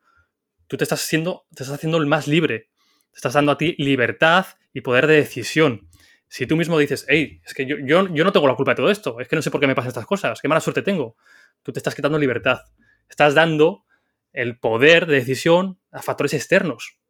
tú 0.69 0.77
te 0.77 0.85
estás 0.85 1.03
haciendo, 1.03 1.47
te 1.55 1.65
estás 1.65 1.75
haciendo 1.75 1.99
el 1.99 2.07
más 2.07 2.29
libre. 2.29 2.71
Te 3.11 3.17
estás 3.17 3.33
dando 3.33 3.53
a 3.53 3.59
ti 3.59 3.75
libertad 3.79 4.47
y 4.73 4.83
poder 4.83 5.07
de 5.07 5.15
decisión. 5.15 5.89
Si 6.29 6.47
tú 6.47 6.57
mismo 6.57 6.79
dices, 6.79 7.07
hey, 7.09 7.41
es 7.45 7.55
que 7.55 7.67
yo, 7.67 7.77
yo, 7.85 8.07
yo 8.15 8.23
no 8.23 8.33
tengo 8.33 8.47
la 8.47 8.55
culpa 8.55 8.73
de 8.73 8.77
todo 8.77 8.91
esto, 8.91 9.19
es 9.19 9.27
que 9.27 9.35
no 9.35 9.43
sé 9.43 9.51
por 9.51 9.61
qué 9.61 9.67
me 9.67 9.75
pasan 9.75 9.89
estas 9.89 10.07
cosas, 10.07 10.41
qué 10.41 10.47
mala 10.47 10.61
suerte 10.61 10.83
tengo, 10.83 11.17
tú 11.63 11.73
te 11.73 11.81
estás 11.81 11.95
quitando 11.97 12.19
libertad. 12.19 12.61
Estás 13.09 13.35
dando 13.35 13.85
el 14.33 14.61
poder 14.61 15.07
de 15.07 15.17
decisión 15.17 15.81
a 15.91 16.03
factores 16.03 16.35
externos, 16.35 17.01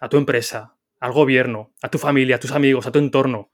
a 0.00 0.08
tu 0.08 0.16
empresa, 0.16 0.75
al 1.00 1.12
gobierno, 1.12 1.72
a 1.82 1.90
tu 1.90 1.98
familia, 1.98 2.36
a 2.36 2.40
tus 2.40 2.52
amigos, 2.52 2.86
a 2.86 2.92
tu 2.92 2.98
entorno. 2.98 3.52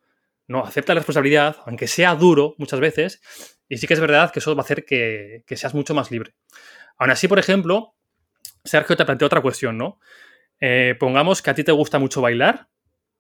No, 0.49 0.65
acepta 0.65 0.95
la 0.95 1.01
responsabilidad, 1.01 1.57
aunque 1.67 1.87
sea 1.87 2.15
duro 2.15 2.55
muchas 2.59 2.81
veces, 2.81 3.21
y 3.69 3.79
sí 3.79 3.87
que 3.87 3.95
es 3.95 4.01
verdad 4.01 4.33
que 4.33 4.41
eso 4.41 4.55
va 4.55 4.63
a 4.63 4.65
hacer 4.65 4.85
que, 4.85 5.45
seas 5.49 5.75
mucho 5.75 5.95
más 5.95 6.11
libre. 6.11 6.35
Aún 6.99 7.11
así, 7.11 7.29
por 7.29 7.39
ejemplo, 7.39 7.95
Sergio 8.65 8.97
te 8.97 9.05
plantea 9.05 9.27
otra 9.27 9.41
cuestión, 9.41 9.79
¿no? 9.79 9.99
Eh, 10.61 10.95
pongamos 10.99 11.43
que 11.43 11.51
a 11.51 11.55
ti 11.55 11.65
te 11.65 11.73
gusta 11.73 11.99
mucho 11.99 12.21
bailar, 12.21 12.69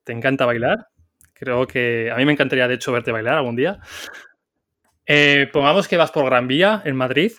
te 0.04 0.12
encanta 0.12 0.46
bailar, 0.46 0.88
creo 1.32 1.66
que 1.66 2.10
a 2.12 2.16
mí 2.16 2.24
me 2.24 2.32
encantaría 2.32 2.68
de 2.68 2.74
hecho 2.74 2.92
verte 2.92 3.12
bailar 3.12 3.34
algún 3.34 3.56
día. 3.56 3.78
Eh, 5.06 5.48
pongamos 5.52 5.88
que 5.88 5.96
vas 5.96 6.10
por 6.10 6.24
Gran 6.26 6.46
Vía 6.46 6.82
en 6.84 6.96
Madrid 6.96 7.32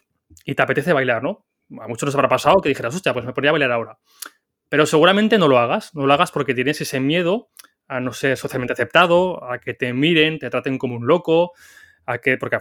y 0.46 0.56
te 0.56 0.62
apetece 0.64 0.92
bailar, 0.92 1.24
¿no? 1.24 1.46
A 1.82 1.88
muchos 1.88 2.08
nos 2.08 2.16
habrá 2.16 2.28
pasado 2.28 2.62
que 2.62 2.70
dijeras, 2.70 2.96
hostia, 2.96 3.14
pues 3.14 3.26
me 3.26 3.34
podría 3.34 3.52
bailar 3.52 3.72
ahora. 3.72 3.98
Pero 4.74 4.88
seguramente 4.88 5.38
no 5.38 5.48
lo 5.48 5.60
hagas, 5.60 5.94
no 5.94 6.08
lo 6.08 6.14
hagas 6.16 6.32
porque 6.32 6.56
tienes 6.56 6.82
ese 6.82 7.00
miedo 7.00 7.52
a 7.88 8.00
no 8.00 8.12
ser 8.12 8.36
socialmente 8.38 8.74
aceptado, 8.74 9.44
a 9.44 9.60
que 9.60 9.76
te 9.76 9.94
miren, 9.94 10.40
te 10.40 10.50
traten 10.50 10.80
como 10.80 10.96
un 10.96 11.06
loco, 11.06 11.52
a 12.08 12.18
que, 12.18 12.40
porque 12.40 12.58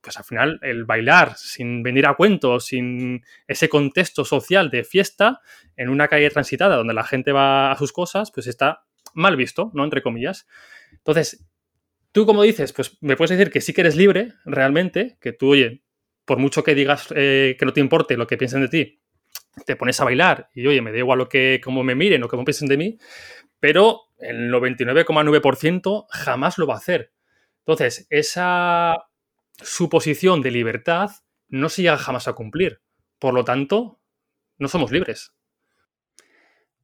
pues 0.00 0.16
al 0.16 0.24
final 0.24 0.58
el 0.62 0.84
bailar 0.84 1.36
sin 1.36 1.84
venir 1.84 2.08
a 2.08 2.14
cuento, 2.14 2.58
sin 2.58 3.22
ese 3.46 3.68
contexto 3.68 4.24
social 4.24 4.68
de 4.68 4.82
fiesta, 4.82 5.42
en 5.76 5.90
una 5.90 6.08
calle 6.08 6.28
transitada 6.28 6.74
donde 6.74 6.92
la 6.92 7.04
gente 7.04 7.30
va 7.30 7.70
a 7.70 7.78
sus 7.78 7.92
cosas, 7.92 8.32
pues 8.32 8.48
está 8.48 8.82
mal 9.12 9.36
visto, 9.36 9.70
¿no? 9.74 9.84
Entre 9.84 10.02
comillas. 10.02 10.48
Entonces, 10.90 11.46
tú 12.10 12.26
como 12.26 12.42
dices, 12.42 12.72
pues 12.72 12.98
me 13.00 13.14
puedes 13.14 13.30
decir 13.30 13.52
que 13.52 13.60
sí 13.60 13.72
que 13.72 13.82
eres 13.82 13.94
libre 13.94 14.32
realmente, 14.44 15.18
que 15.20 15.32
tú, 15.32 15.50
oye, 15.50 15.84
por 16.24 16.38
mucho 16.38 16.64
que 16.64 16.74
digas 16.74 17.14
eh, 17.14 17.54
que 17.56 17.64
no 17.64 17.72
te 17.72 17.78
importe 17.78 18.16
lo 18.16 18.26
que 18.26 18.38
piensen 18.38 18.62
de 18.62 18.68
ti, 18.68 19.03
te 19.66 19.76
pones 19.76 20.00
a 20.00 20.04
bailar 20.04 20.50
y 20.54 20.66
oye, 20.66 20.80
me 20.82 20.92
da 20.92 20.98
igual 20.98 21.18
lo 21.18 21.28
que, 21.28 21.60
cómo 21.62 21.82
me 21.82 21.94
miren 21.94 22.22
o 22.22 22.28
cómo 22.28 22.44
piensen 22.44 22.68
de 22.68 22.76
mí, 22.76 22.98
pero 23.60 24.02
el 24.18 24.50
99,9% 24.50 26.06
jamás 26.10 26.58
lo 26.58 26.66
va 26.66 26.74
a 26.74 26.78
hacer. 26.78 27.12
Entonces, 27.60 28.06
esa 28.10 29.06
suposición 29.56 30.42
de 30.42 30.50
libertad 30.50 31.10
no 31.48 31.68
se 31.68 31.82
llega 31.82 31.96
jamás 31.96 32.28
a 32.28 32.34
cumplir. 32.34 32.80
Por 33.18 33.34
lo 33.34 33.44
tanto, 33.44 34.00
no 34.58 34.68
somos 34.68 34.90
libres. 34.92 35.32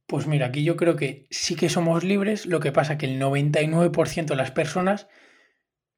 Pues 0.07 0.27
mira, 0.27 0.47
aquí 0.47 0.63
yo 0.63 0.75
creo 0.75 0.95
que 0.95 1.27
sí 1.29 1.55
que 1.55 1.69
somos 1.69 2.03
libres, 2.03 2.45
lo 2.45 2.59
que 2.59 2.71
pasa 2.71 2.97
que 2.97 3.05
el 3.05 3.21
99% 3.21 4.25
de 4.25 4.35
las 4.35 4.51
personas 4.51 5.07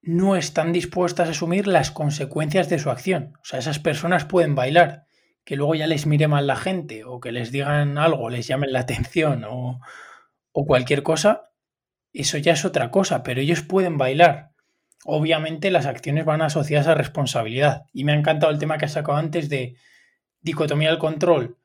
no 0.01 0.36
están 0.36 0.74
dispuestas 0.74 1.27
a 1.30 1.32
asumir 1.32 1.65
las 1.65 1.89
consecuencias 1.89 2.70
de 2.70 2.77
su 2.77 2.89
acción. 2.89 3.34
O 3.42 3.46
sea, 3.46 3.60
esas 3.60 3.80
personas 3.80 4.25
pueden 4.25 4.53
bailar, 4.53 5.06
que 5.43 5.55
luego 5.55 5.75
ya 5.75 5.88
les 5.88 6.05
mire 6.05 6.27
mal 6.27 6.47
la 6.47 6.55
gente 6.55 7.03
o 7.03 7.19
que 7.19 7.31
les 7.31 7.51
digan 7.51 7.97
algo, 7.97 8.29
les 8.29 8.47
llamen 8.47 8.71
la 8.71 8.79
atención 8.81 9.43
o, 9.47 9.79
cualquier 10.51 11.03
cosa, 11.03 11.50
eso 12.13 12.38
ya 12.38 12.53
es 12.53 12.63
otra 12.63 12.91
cosa, 12.91 13.23
pero 13.23 13.41
ellos 13.41 13.62
pueden 13.62 13.97
bailar. 13.97 14.51
Obviamente 15.03 15.71
las 15.71 15.88
acciones 15.88 16.25
van 16.25 16.41
asociadas 16.41 16.88
a 16.88 16.93
responsabilidad. 16.93 17.85
Y 17.91 18.03
me 18.03 18.13
ha 18.13 18.15
encantado 18.15 18.51
el 18.51 18.59
tema 18.59 18.77
que 18.77 18.85
has 18.85 18.93
sacado 18.93 19.17
antes 19.17 19.50
de 19.50 19.75
dicotomía 20.41 20.89
del 20.89 21.00
control. 21.00 21.57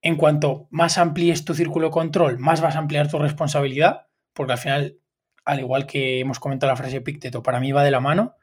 En 0.00 0.16
cuanto 0.16 0.68
más 0.70 0.98
amplíes 0.98 1.44
tu 1.44 1.54
círculo 1.54 1.88
de 1.88 1.92
control, 1.92 2.38
más 2.38 2.60
vas 2.60 2.76
a 2.76 2.78
ampliar 2.78 3.10
tu 3.10 3.18
responsabilidad, 3.18 4.06
porque 4.32 4.52
al 4.52 4.58
final, 4.58 4.98
al 5.44 5.58
igual 5.58 5.86
que 5.86 6.20
hemos 6.20 6.38
comentado 6.38 6.70
la 6.70 6.76
frase 6.76 7.00
Picteto, 7.00 7.42
para 7.42 7.58
mí 7.58 7.72
va 7.72 7.82
de 7.82 7.90
la 7.90 8.00
mano, 8.00 8.36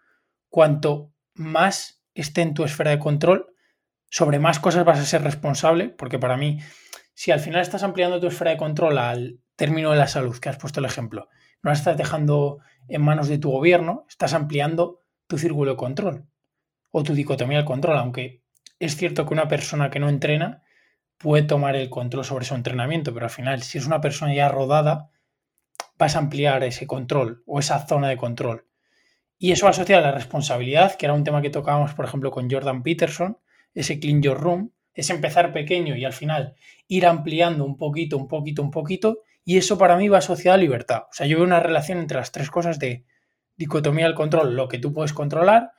cuanto 0.50 1.14
más 1.34 2.04
esté 2.14 2.42
en 2.42 2.54
tu 2.54 2.66
esfera 2.66 2.92
de 2.92 3.00
control, 3.00 3.55
sobre 4.16 4.40
más 4.40 4.62
cosas 4.62 4.86
vas 4.86 4.98
a 4.98 5.06
ser 5.06 5.24
responsable, 5.24 5.90
porque 5.90 6.20
para 6.20 6.38
mí, 6.38 6.62
si 7.16 7.32
al 7.32 7.42
final 7.42 7.60
estás 7.60 7.84
ampliando 7.84 8.22
tu 8.22 8.28
esfera 8.28 8.52
de 8.52 8.56
control 8.56 8.98
al 8.98 9.42
término 9.58 9.92
de 9.92 9.98
la 9.98 10.08
salud, 10.08 10.40
que 10.40 10.48
has 10.48 10.56
puesto 10.56 10.80
el 10.80 10.86
ejemplo, 10.86 11.28
no 11.62 11.70
la 11.70 11.74
estás 11.74 11.98
dejando 11.98 12.60
en 12.88 13.02
manos 13.02 13.28
de 13.28 13.40
tu 13.40 13.52
gobierno, 13.52 14.06
estás 14.08 14.34
ampliando 14.34 15.02
tu 15.28 15.38
círculo 15.38 15.72
de 15.72 15.76
control 15.76 16.30
o 16.92 17.04
tu 17.04 17.14
dicotomía 17.14 17.58
del 17.58 17.66
control, 17.66 17.98
aunque 17.98 18.42
es 18.80 18.96
cierto 18.96 19.26
que 19.26 19.34
una 19.34 19.50
persona 19.50 19.90
que 19.90 20.00
no 20.00 20.08
entrena 20.08 20.64
puede 21.18 21.44
tomar 21.44 21.76
el 21.76 21.90
control 21.90 22.24
sobre 22.24 22.46
su 22.46 22.56
entrenamiento, 22.56 23.14
pero 23.14 23.26
al 23.26 23.32
final, 23.32 23.64
si 23.64 23.80
es 23.80 23.86
una 23.86 24.00
persona 24.00 24.34
ya 24.34 24.48
rodada, 24.48 25.10
vas 25.98 26.16
a 26.16 26.20
ampliar 26.20 26.64
ese 26.64 26.88
control 26.88 27.44
o 27.46 27.60
esa 27.60 27.86
zona 27.86 28.08
de 28.08 28.16
control. 28.16 28.66
Y 29.38 29.52
eso 29.52 29.68
asocia 29.68 29.98
a 29.98 30.02
la 30.02 30.14
responsabilidad, 30.14 30.96
que 30.96 31.06
era 31.06 31.14
un 31.14 31.26
tema 31.26 31.42
que 31.42 31.50
tocábamos, 31.50 31.94
por 31.94 32.06
ejemplo, 32.06 32.32
con 32.32 32.50
Jordan 32.50 32.82
Peterson, 32.82 33.40
ese 33.76 34.00
clean 34.00 34.24
your 34.24 34.40
room, 34.40 34.72
es 34.96 35.10
empezar 35.10 35.52
pequeño 35.52 35.96
y 35.96 36.06
al 36.06 36.14
final 36.14 36.56
ir 36.88 37.06
ampliando 37.06 37.66
un 37.66 37.78
poquito, 37.78 38.18
un 38.18 38.28
poquito, 38.28 38.64
un 38.64 38.72
poquito, 38.72 39.20
y 39.44 39.58
eso 39.58 39.78
para 39.78 39.98
mí 39.98 40.08
va 40.08 40.20
asociado 40.20 40.56
a 40.56 40.58
libertad. 40.58 41.04
O 41.12 41.14
sea, 41.14 41.28
yo 41.28 41.38
veo 41.38 41.46
una 41.46 41.60
relación 41.60 42.00
entre 42.00 42.18
las 42.18 42.32
tres 42.32 42.50
cosas 42.50 42.80
de 42.80 43.06
dicotomía 43.58 44.06
del 44.06 44.16
control, 44.16 44.56
lo 44.56 44.68
que 44.68 44.80
tú 44.80 44.94
puedes 44.94 45.14
controlar, 45.14 45.72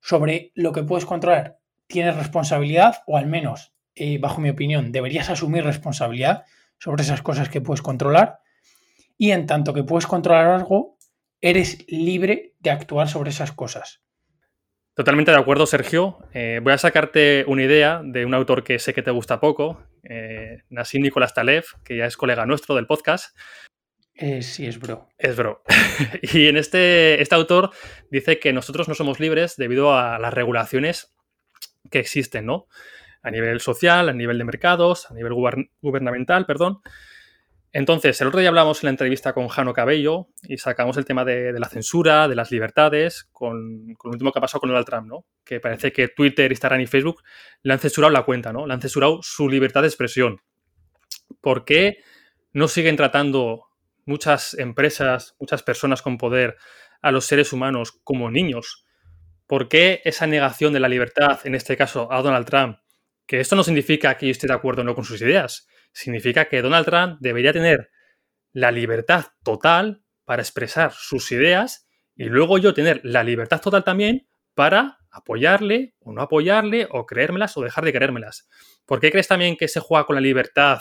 sobre 0.00 0.52
lo 0.54 0.72
que 0.72 0.82
puedes 0.82 1.04
controlar, 1.04 1.58
tienes 1.86 2.16
responsabilidad, 2.16 3.02
o 3.06 3.16
al 3.16 3.26
menos, 3.26 3.74
eh, 3.94 4.18
bajo 4.18 4.40
mi 4.40 4.48
opinión, 4.48 4.92
deberías 4.92 5.28
asumir 5.28 5.64
responsabilidad 5.64 6.44
sobre 6.78 7.02
esas 7.02 7.22
cosas 7.22 7.48
que 7.48 7.60
puedes 7.60 7.82
controlar, 7.82 8.40
y 9.18 9.32
en 9.32 9.46
tanto 9.46 9.74
que 9.74 9.84
puedes 9.84 10.06
controlar 10.06 10.46
algo, 10.46 10.96
eres 11.40 11.84
libre 11.88 12.54
de 12.60 12.70
actuar 12.70 13.08
sobre 13.08 13.30
esas 13.30 13.52
cosas. 13.52 14.01
Totalmente 14.94 15.30
de 15.30 15.38
acuerdo, 15.38 15.64
Sergio. 15.66 16.18
Eh, 16.34 16.60
voy 16.62 16.74
a 16.74 16.78
sacarte 16.78 17.44
una 17.48 17.62
idea 17.62 18.02
de 18.04 18.26
un 18.26 18.34
autor 18.34 18.62
que 18.62 18.78
sé 18.78 18.92
que 18.92 19.02
te 19.02 19.10
gusta 19.10 19.40
poco, 19.40 19.82
eh, 20.02 20.64
Nassim 20.68 21.02
Nicolás 21.02 21.32
Taleb, 21.32 21.64
que 21.82 21.96
ya 21.96 22.04
es 22.04 22.18
colega 22.18 22.44
nuestro 22.44 22.74
del 22.74 22.86
podcast. 22.86 23.34
Eh, 24.14 24.42
sí, 24.42 24.66
es 24.66 24.78
bro. 24.78 25.08
Es 25.16 25.34
bro. 25.34 25.62
y 26.22 26.46
en 26.48 26.58
este, 26.58 27.22
este 27.22 27.34
autor 27.34 27.70
dice 28.10 28.38
que 28.38 28.52
nosotros 28.52 28.86
no 28.86 28.94
somos 28.94 29.18
libres 29.18 29.56
debido 29.56 29.96
a 29.96 30.18
las 30.18 30.34
regulaciones 30.34 31.14
que 31.90 31.98
existen, 31.98 32.44
¿no? 32.44 32.66
A 33.22 33.30
nivel 33.30 33.60
social, 33.60 34.10
a 34.10 34.12
nivel 34.12 34.36
de 34.36 34.44
mercados, 34.44 35.10
a 35.10 35.14
nivel 35.14 35.32
gubernamental, 35.80 36.44
perdón. 36.44 36.80
Entonces, 37.74 38.20
el 38.20 38.28
otro 38.28 38.40
día 38.40 38.50
hablamos 38.50 38.82
en 38.82 38.88
la 38.88 38.90
entrevista 38.90 39.32
con 39.32 39.48
Jano 39.48 39.72
Cabello 39.72 40.28
y 40.42 40.58
sacamos 40.58 40.98
el 40.98 41.06
tema 41.06 41.24
de, 41.24 41.58
la 41.58 41.70
censura, 41.70 42.28
de 42.28 42.34
las 42.34 42.50
libertades, 42.50 43.30
con, 43.32 43.94
con, 43.94 44.10
lo 44.10 44.12
último 44.12 44.30
que 44.30 44.38
ha 44.38 44.42
pasado 44.42 44.60
con 44.60 44.68
Donald 44.68 44.86
Trump, 44.86 45.06
¿no? 45.06 45.24
Que 45.42 45.58
parece 45.58 45.90
que 45.90 46.08
Twitter, 46.08 46.52
Instagram 46.52 46.82
y 46.82 46.86
Facebook 46.86 47.22
le 47.62 47.72
han 47.72 47.78
censurado 47.78 48.12
la 48.12 48.24
cuenta, 48.24 48.52
¿no? 48.52 48.66
Le 48.66 48.74
han 48.74 48.82
censurado 48.82 49.20
su 49.22 49.48
libertad 49.48 49.80
de 49.80 49.88
expresión. 49.88 50.42
¿Por 51.40 51.64
qué 51.64 51.98
no 52.52 52.68
siguen 52.68 52.96
tratando 52.96 53.64
muchas 54.04 54.52
empresas, 54.54 55.34
muchas 55.40 55.62
personas 55.62 56.02
con 56.02 56.18
poder 56.18 56.58
a 57.00 57.10
los 57.10 57.24
seres 57.24 57.54
humanos 57.54 57.92
como 58.04 58.30
niños? 58.30 58.84
¿Por 59.46 59.70
qué 59.70 60.02
esa 60.04 60.26
negación 60.26 60.74
de 60.74 60.80
la 60.80 60.88
libertad, 60.88 61.40
en 61.44 61.54
este 61.54 61.78
caso 61.78 62.12
a 62.12 62.20
Donald 62.20 62.46
Trump? 62.46 62.78
Que 63.26 63.40
esto 63.40 63.56
no 63.56 63.64
significa 63.64 64.18
que 64.18 64.26
yo 64.26 64.32
esté 64.32 64.46
de 64.46 64.52
acuerdo 64.52 64.82
o 64.82 64.84
no 64.84 64.94
con 64.94 65.04
sus 65.04 65.22
ideas, 65.22 65.66
significa 65.92 66.46
que 66.46 66.62
Donald 66.62 66.86
Trump 66.86 67.18
debería 67.20 67.52
tener 67.52 67.90
la 68.52 68.70
libertad 68.70 69.26
total 69.42 70.02
para 70.24 70.42
expresar 70.42 70.92
sus 70.92 71.32
ideas 71.32 71.86
y 72.14 72.24
luego 72.24 72.58
yo 72.58 72.74
tener 72.74 73.00
la 73.04 73.24
libertad 73.24 73.60
total 73.60 73.84
también 73.84 74.28
para 74.54 74.98
apoyarle 75.10 75.94
o 76.00 76.12
no 76.12 76.22
apoyarle 76.22 76.86
o 76.90 77.06
creérmelas 77.06 77.56
o 77.56 77.62
dejar 77.62 77.84
de 77.84 77.92
creérmelas. 77.92 78.48
¿Por 78.86 79.00
qué 79.00 79.10
crees 79.10 79.28
también 79.28 79.56
que 79.56 79.68
se 79.68 79.80
juega 79.80 80.06
con 80.06 80.14
la 80.14 80.20
libertad, 80.20 80.80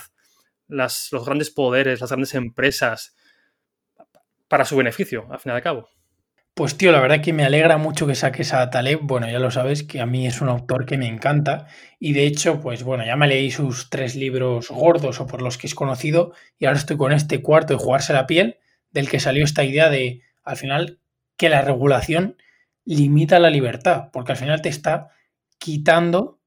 las, 0.67 1.09
los 1.11 1.25
grandes 1.25 1.51
poderes, 1.51 2.01
las 2.01 2.09
grandes 2.09 2.33
empresas 2.33 3.15
para 4.47 4.65
su 4.65 4.75
beneficio, 4.75 5.27
al 5.31 5.39
fin 5.39 5.51
y 5.51 5.55
al 5.55 5.61
cabo? 5.61 5.89
Pues 6.53 6.77
tío, 6.77 6.91
la 6.91 6.99
verdad 6.99 7.21
que 7.21 7.31
me 7.31 7.45
alegra 7.45 7.77
mucho 7.77 8.05
que 8.07 8.15
saques 8.15 8.53
a 8.53 8.69
Taleb. 8.69 8.99
Bueno, 9.03 9.29
ya 9.29 9.39
lo 9.39 9.51
sabes 9.51 9.83
que 9.83 10.01
a 10.01 10.05
mí 10.05 10.27
es 10.27 10.41
un 10.41 10.49
autor 10.49 10.85
que 10.85 10.97
me 10.97 11.07
encanta. 11.07 11.67
Y 11.97 12.11
de 12.13 12.25
hecho, 12.25 12.59
pues 12.59 12.83
bueno, 12.83 13.05
ya 13.05 13.15
me 13.15 13.27
leí 13.27 13.51
sus 13.51 13.89
tres 13.89 14.15
libros 14.15 14.69
gordos 14.69 15.21
o 15.21 15.27
por 15.27 15.41
los 15.41 15.57
que 15.57 15.67
es 15.67 15.75
conocido. 15.75 16.33
Y 16.59 16.65
ahora 16.65 16.77
estoy 16.79 16.97
con 16.97 17.13
este 17.13 17.41
cuarto 17.41 17.73
de 17.73 17.79
jugarse 17.79 18.11
la 18.13 18.27
piel, 18.27 18.57
del 18.91 19.09
que 19.09 19.21
salió 19.21 19.45
esta 19.45 19.63
idea 19.63 19.89
de, 19.89 20.23
al 20.43 20.57
final, 20.57 20.99
que 21.37 21.47
la 21.49 21.61
regulación 21.61 22.35
limita 22.83 23.39
la 23.39 23.49
libertad. 23.49 24.09
Porque 24.11 24.33
al 24.33 24.37
final 24.37 24.61
te 24.61 24.69
está 24.69 25.09
quitando 25.57 26.41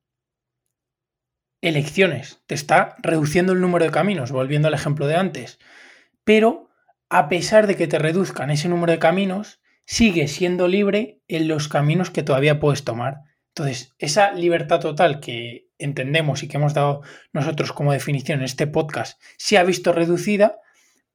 elecciones. 1.63 2.43
Te 2.47 2.55
está 2.55 2.95
reduciendo 3.03 3.55
el 3.55 3.61
número 3.63 3.87
de 3.87 3.91
caminos, 3.91 4.33
volviendo 4.33 4.69
al 4.69 4.75
ejemplo 4.75 5.07
de 5.07 5.17
antes. 5.17 5.59
Pero 6.25 6.69
a 7.09 7.29
pesar 7.29 7.67
de 7.67 7.77
que 7.77 7.87
te 7.87 7.99
reduzcan 7.99 8.51
ese 8.51 8.69
número 8.69 8.93
de 8.93 8.99
caminos, 8.99 9.61
sigue 9.85 10.29
siendo 10.29 10.69
libre 10.69 11.21
en 11.29 11.49
los 11.49 11.69
caminos 11.69 12.11
que 12.11 12.23
todavía 12.23 12.61
puedes 12.61 12.85
tomar. 12.85 13.23
Entonces, 13.49 13.95
esa 13.99 14.33
libertad 14.33 14.81
total 14.81 15.21
que 15.21 15.69
entendemos 15.79 16.43
y 16.43 16.49
que 16.49 16.57
hemos 16.57 16.75
dado 16.75 17.03
nosotros 17.33 17.73
como 17.73 17.93
definición 17.93 18.41
en 18.41 18.45
este 18.45 18.67
podcast 18.67 19.21
se 19.37 19.59
ha 19.59 19.65
visto 19.65 19.93
reducida, 19.93 20.59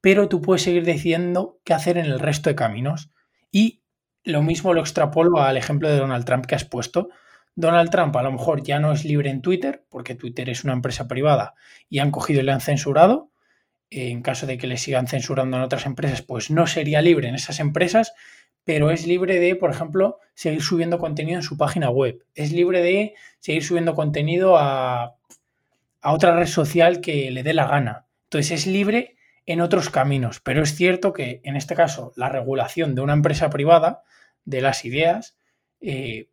pero 0.01 0.29
tú 0.29 0.41
puedes 0.41 0.61
seguir 0.61 0.85
decidiendo 0.85 1.59
qué 1.63 1.73
hacer 1.73 1.97
en 1.97 2.05
el 2.05 2.19
resto 2.19 2.49
de 2.49 2.55
caminos. 2.55 3.11
Y 3.51 3.83
lo 4.23 4.41
mismo 4.41 4.73
lo 4.73 4.81
extrapolo 4.81 5.41
al 5.41 5.57
ejemplo 5.57 5.89
de 5.89 5.97
Donald 5.97 6.25
Trump 6.25 6.45
que 6.45 6.55
has 6.55 6.65
puesto. 6.65 7.09
Donald 7.55 7.89
Trump 7.89 8.15
a 8.15 8.23
lo 8.23 8.31
mejor 8.31 8.63
ya 8.63 8.79
no 8.79 8.91
es 8.93 9.03
libre 9.03 9.29
en 9.29 9.41
Twitter, 9.41 9.85
porque 9.89 10.15
Twitter 10.15 10.49
es 10.49 10.63
una 10.63 10.73
empresa 10.73 11.07
privada 11.07 11.55
y 11.89 11.99
han 11.99 12.11
cogido 12.11 12.39
y 12.39 12.43
le 12.43 12.51
han 12.51 12.61
censurado. 12.61 13.31
En 13.89 14.21
caso 14.21 14.45
de 14.45 14.57
que 14.57 14.67
le 14.67 14.77
sigan 14.77 15.07
censurando 15.07 15.57
en 15.57 15.63
otras 15.63 15.85
empresas, 15.88 16.21
pues 16.21 16.51
no 16.51 16.67
sería 16.67 17.01
libre 17.01 17.27
en 17.27 17.35
esas 17.35 17.59
empresas, 17.59 18.13
pero 18.63 18.91
es 18.91 19.07
libre 19.07 19.39
de, 19.39 19.55
por 19.55 19.71
ejemplo, 19.71 20.19
seguir 20.33 20.61
subiendo 20.61 20.99
contenido 20.99 21.37
en 21.37 21.43
su 21.43 21.57
página 21.57 21.89
web. 21.89 22.23
Es 22.35 22.51
libre 22.51 22.81
de 22.81 23.15
seguir 23.39 23.63
subiendo 23.63 23.95
contenido 23.95 24.57
a, 24.57 25.15
a 26.01 26.13
otra 26.13 26.35
red 26.35 26.47
social 26.47 27.01
que 27.01 27.31
le 27.31 27.43
dé 27.43 27.53
la 27.53 27.67
gana. 27.67 28.05
Entonces 28.25 28.51
es 28.51 28.67
libre 28.67 29.15
en 29.45 29.61
otros 29.61 29.89
caminos, 29.89 30.39
pero 30.41 30.61
es 30.61 30.75
cierto 30.75 31.13
que 31.13 31.41
en 31.43 31.55
este 31.55 31.75
caso 31.75 32.13
la 32.15 32.29
regulación 32.29 32.93
de 32.93 33.01
una 33.01 33.13
empresa 33.13 33.49
privada 33.49 34.03
de 34.45 34.61
las 34.61 34.85
ideas 34.85 35.37
eh, 35.81 36.29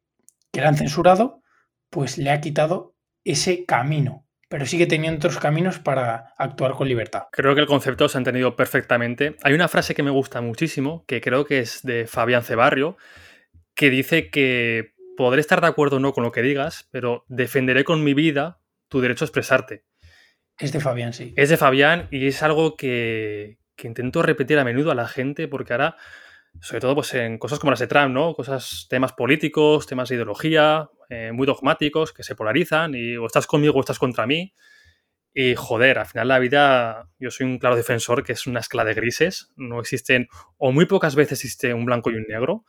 que 0.53 0.61
le 0.61 0.67
han 0.67 0.77
censurado, 0.77 1.43
pues 1.89 2.19
le 2.19 2.31
ha 2.31 2.41
quitado 2.43 2.95
ese 3.25 3.65
camino, 3.65 4.26
pero 4.49 4.67
sigue 4.67 4.87
teniendo 4.87 5.19
otros 5.19 5.39
caminos 5.39 5.79
para 5.79 6.35
actuar 6.39 6.73
con 6.73 6.89
libertad. 6.89 7.25
Creo 7.33 7.55
que 7.55 7.61
el 7.61 7.67
concepto 7.67 8.09
se 8.09 8.19
ha 8.19 8.21
entendido 8.21 8.57
perfectamente. 8.57 9.37
Hay 9.43 9.55
una 9.55 9.69
frase 9.69 9.95
que 9.95 10.03
me 10.03 10.11
gusta 10.11 10.41
muchísimo, 10.41 11.05
que 11.07 11.21
creo 11.21 11.45
que 11.45 11.61
es 11.61 11.83
de 11.83 12.07
Fabián 12.07 12.43
Cebarrio, 12.43 12.97
que 13.75 13.91
dice 13.91 14.31
que 14.31 14.95
podré 15.17 15.41
estar 15.41 15.61
de 15.61 15.67
acuerdo 15.67 15.97
o 15.97 16.01
no 16.01 16.13
con 16.13 16.25
lo 16.25 16.33
que 16.33 16.43
digas, 16.43 16.89
pero 16.91 17.25
defenderé 17.29 17.85
con 17.85 18.05
mi 18.05 18.15
vida 18.15 18.61
tu 18.89 19.01
derecho 19.01 19.25
a 19.25 19.27
expresarte. 19.27 19.85
Es 20.59 20.73
de 20.73 20.81
Fabián, 20.81 21.13
sí. 21.13 21.35
Es 21.37 21.49
de 21.49 21.57
Fabián 21.57 22.09
y 22.11 22.27
es 22.29 22.43
algo 22.43 22.77
que, 22.77 23.59
intento 23.83 24.23
repetir 24.23 24.59
a 24.59 24.65
menudo 24.65 24.91
a 24.91 24.95
la 24.95 25.09
gente 25.09 25.49
porque 25.49 25.75
ahora, 25.75 25.97
sobre 26.61 26.81
todo 26.81 26.95
pues 26.95 27.15
en 27.15 27.39
cosas 27.39 27.59
como 27.59 27.71
las 27.71 27.81
de 27.81 27.87
Trump, 27.87 28.15
¿no? 28.15 28.35
Cosas, 28.35 28.87
temas 28.89 29.13
políticos, 29.13 29.87
temas 29.87 30.09
de 30.09 30.17
ideología, 30.17 30.89
eh, 31.09 31.33
muy 31.33 31.47
dogmáticos, 31.47 32.13
que 32.13 32.23
se 32.23 32.35
polarizan 32.35 32.95
y 32.95 33.17
o 33.17 33.27
estás 33.27 33.47
conmigo 33.47 33.77
o 33.77 33.81
estás 33.81 33.99
contra 33.99 34.27
mí. 34.27 34.53
Y 35.33 35.55
joder, 35.55 35.99
al 35.99 36.07
final 36.07 36.29
la 36.29 36.39
vida, 36.39 37.11
yo 37.19 37.31
soy 37.31 37.47
un 37.47 37.59
claro 37.59 37.77
defensor 37.77 38.25
que 38.25 38.33
es 38.33 38.47
una 38.47 38.61
escala 38.61 38.85
de 38.85 38.95
grises. 38.95 39.53
No 39.57 39.81
existen, 39.81 40.29
o 40.57 40.73
muy 40.73 40.87
pocas 40.87 41.15
veces 41.15 41.45
existe 41.45 41.75
un 41.75 41.85
blanco 41.85 42.11
y 42.11 42.15
un 42.15 42.25
negro. 42.27 42.65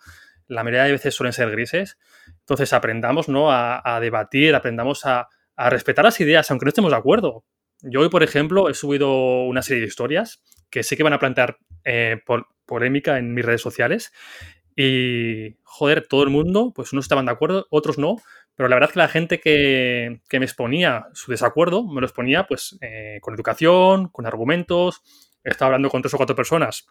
La 0.47 0.63
mayoría 0.63 0.83
de 0.83 0.91
veces 0.91 1.15
suelen 1.15 1.33
ser 1.33 1.49
grises. 1.49 1.97
Entonces 2.39 2.73
aprendamos 2.73 3.29
¿no? 3.29 3.51
a, 3.51 3.99
debatir, 4.01 4.53
aprendamos 4.53 5.05
a, 5.05 5.29
a 5.55 5.69
respetar 5.69 6.03
las 6.05 6.19
ideas, 6.19 6.49
aunque 6.51 6.65
no 6.65 6.69
estemos 6.69 6.91
de 6.91 6.97
acuerdo. 6.97 7.45
Yo 7.81 8.01
hoy, 8.01 8.09
por 8.09 8.23
ejemplo, 8.23 8.69
he 8.69 8.73
subido 8.73 9.43
una 9.43 9.61
serie 9.61 9.81
de 9.81 9.87
historias 9.87 10.43
que 10.69 10.83
sé 10.83 10.97
que 10.97 11.03
van 11.03 11.13
a 11.13 11.19
plantear 11.19 11.57
eh, 11.83 12.17
polémica 12.67 13.17
en 13.17 13.33
mis 13.33 13.45
redes 13.45 13.61
sociales. 13.61 14.13
Y, 14.75 15.55
joder, 15.63 16.07
todo 16.07 16.21
el 16.21 16.29
mundo, 16.29 16.71
pues 16.75 16.93
unos 16.93 17.05
estaban 17.05 17.25
de 17.25 17.31
acuerdo, 17.31 17.65
otros 17.71 17.97
no. 17.97 18.17
Pero 18.55 18.69
la 18.69 18.75
verdad 18.75 18.89
es 18.89 18.93
que 18.93 18.99
la 18.99 19.07
gente 19.07 19.39
que, 19.39 20.21
me 20.31 20.45
exponía 20.45 21.07
su 21.13 21.31
desacuerdo, 21.31 21.83
me 21.87 22.01
lo 22.01 22.07
exponía 22.07 22.45
pues 22.45 22.77
eh, 22.81 23.19
con 23.21 23.33
educación, 23.33 24.09
con 24.09 24.27
argumentos. 24.27 25.01
He 25.43 25.49
estado 25.49 25.67
hablando 25.67 25.89
con 25.89 26.01
tres 26.01 26.13
o 26.13 26.17
cuatro 26.17 26.35
personas 26.35 26.87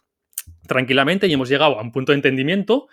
tranquilamente 0.67 1.27
y 1.27 1.33
hemos 1.33 1.49
llegado 1.49 1.79
a 1.79 1.81
un 1.81 1.91
punto 1.91 2.11
de 2.11 2.17
entendimiento. 2.17 2.87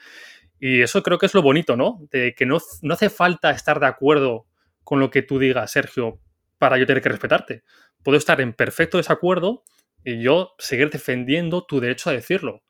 Y 0.60 0.82
eso 0.82 1.02
creo 1.02 1.18
que 1.18 1.26
es 1.26 1.34
lo 1.34 1.42
bonito, 1.42 1.76
¿no? 1.76 2.00
De 2.10 2.34
que 2.34 2.46
no, 2.46 2.58
no 2.82 2.94
hace 2.94 3.10
falta 3.10 3.50
estar 3.50 3.80
de 3.80 3.86
acuerdo 3.86 4.46
con 4.82 5.00
lo 5.00 5.10
que 5.10 5.22
tú 5.22 5.38
digas, 5.38 5.72
Sergio, 5.72 6.20
para 6.58 6.78
yo 6.78 6.86
tener 6.86 7.02
que 7.02 7.08
respetarte. 7.08 7.62
Puedo 8.02 8.18
estar 8.18 8.40
en 8.40 8.52
perfecto 8.52 8.96
desacuerdo 8.96 9.64
y 10.04 10.22
yo 10.22 10.54
seguir 10.58 10.90
defendiendo 10.90 11.64
tu 11.64 11.80
derecho 11.80 12.10
a 12.10 12.12
decirlo, 12.12 12.62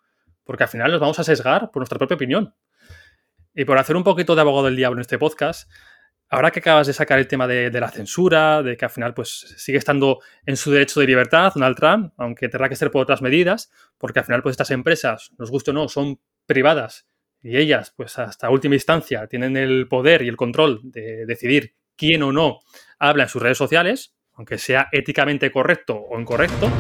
porque 0.45 0.65
al 0.65 0.69
final 0.69 0.91
nos 0.91 1.01
vamos 1.01 1.19
a 1.19 1.25
sesgar 1.25 1.71
por 1.71 1.81
nuestra 1.81 1.99
propia 1.99 2.15
opinión. 2.15 2.55
Y 3.55 3.65
por 3.65 3.79
hacer 3.79 3.97
un 3.97 4.05
poquito 4.05 4.35
de 4.35 4.41
abogado 4.41 4.67
del 4.67 4.77
diablo 4.77 4.99
en 4.99 5.03
este 5.03 5.19
podcast, 5.19 5.71
ahora 6.29 6.51
que 6.51 6.61
acabas 6.61 6.87
de 6.87 6.93
sacar 6.93 7.19
el 7.19 7.29
tema 7.29 7.47
de, 7.47 7.71
la 7.71 7.91
censura, 7.91 8.63
de 8.63 8.77
que 8.77 8.85
al 8.85 8.91
final 8.91 9.15
pues 9.15 9.55
sigue 9.57 9.79
estando 9.79 10.21
en 10.45 10.57
su 10.57 10.71
derecho 10.71 11.01
de 11.01 11.07
libertad 11.07 11.53
Donald 11.55 11.77
Trump, 11.77 12.13
aunque 12.17 12.49
tendrá 12.49 12.69
que 12.69 12.77
ser 12.77 12.91
por 12.91 13.03
otras 13.03 13.23
medidas, 13.23 13.71
porque 13.99 14.19
al 14.19 14.25
final 14.25 14.43
pues 14.43 14.55
estas 14.55 14.71
empresas, 14.71 15.31
nos 15.39 15.51
guste 15.51 15.71
o 15.71 15.75
no, 15.75 15.89
son 15.89 16.21
privadas 16.47 17.07
y 17.43 17.59
ellas 17.59 17.93
pues 17.95 18.19
hasta 18.19 18.51
última 18.51 18.75
instancia 18.75 19.27
tienen 19.27 19.57
el 19.57 19.87
poder 19.87 20.23
y 20.23 20.29
el 20.29 20.37
control 20.37 20.81
de 20.83 21.27
decidir 21.27 21.75
quién 21.97 22.23
o 22.23 22.33
no 22.33 22.61
habla 22.99 23.25
en 23.25 23.29
sus 23.29 23.43
redes 23.43 23.59
sociales, 23.59 24.17
aunque 24.33 24.59
sea 24.59 24.89
éticamente 24.93 25.53
correcto 25.53 25.95
o 25.97 26.19
incorrecto. 26.19 26.71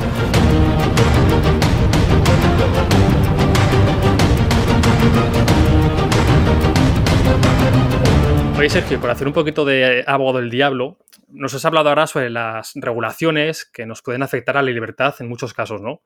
Oye, 8.56 8.70
Sergio, 8.70 9.00
por 9.00 9.10
hacer 9.10 9.26
un 9.26 9.34
poquito 9.34 9.64
de 9.64 10.04
abogado 10.06 10.38
del 10.38 10.48
diablo, 10.48 10.98
nos 11.28 11.52
has 11.54 11.64
hablado 11.64 11.88
ahora 11.88 12.06
sobre 12.06 12.30
las 12.30 12.72
regulaciones 12.76 13.64
que 13.64 13.84
nos 13.84 14.00
pueden 14.00 14.22
afectar 14.22 14.56
a 14.56 14.62
la 14.62 14.70
libertad 14.70 15.14
en 15.18 15.28
muchos 15.28 15.52
casos, 15.52 15.82
¿no? 15.82 16.02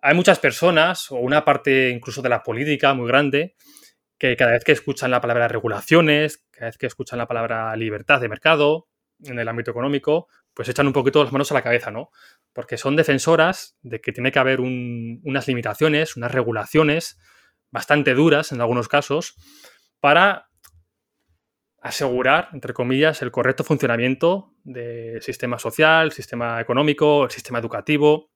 Hay 0.00 0.14
muchas 0.14 0.38
personas, 0.38 1.10
o 1.10 1.16
una 1.16 1.44
parte 1.44 1.90
incluso 1.90 2.22
de 2.22 2.28
la 2.28 2.42
política 2.42 2.94
muy 2.94 3.08
grande, 3.08 3.56
que 4.18 4.36
cada 4.36 4.52
vez 4.52 4.64
que 4.64 4.72
escuchan 4.72 5.10
la 5.10 5.20
palabra 5.20 5.48
regulaciones, 5.48 6.46
cada 6.50 6.66
vez 6.66 6.78
que 6.78 6.86
escuchan 6.86 7.18
la 7.18 7.26
palabra 7.26 7.74
libertad 7.76 8.20
de 8.20 8.28
mercado 8.28 8.88
en 9.24 9.38
el 9.38 9.48
ámbito 9.48 9.70
económico, 9.70 10.28
pues 10.54 10.68
echan 10.68 10.86
un 10.86 10.92
poquito 10.92 11.22
las 11.22 11.32
manos 11.32 11.50
a 11.50 11.54
la 11.54 11.62
cabeza, 11.62 11.90
¿no? 11.90 12.10
Porque 12.52 12.78
son 12.78 12.96
defensoras 12.96 13.76
de 13.82 14.00
que 14.00 14.12
tiene 14.12 14.32
que 14.32 14.38
haber 14.38 14.60
unas 14.60 15.48
limitaciones, 15.48 16.16
unas 16.16 16.32
regulaciones 16.32 17.18
bastante 17.76 18.14
duras 18.14 18.52
en 18.52 18.62
algunos 18.62 18.88
casos 18.88 19.34
para 20.00 20.48
asegurar, 21.82 22.48
entre 22.54 22.72
comillas, 22.72 23.20
el 23.20 23.30
correcto 23.30 23.64
funcionamiento 23.64 24.54
del 24.64 25.20
sistema 25.20 25.58
social, 25.58 26.10
sistema 26.10 26.58
económico, 26.58 27.24
el 27.24 27.30
sistema 27.30 27.58
educativo, 27.58 28.30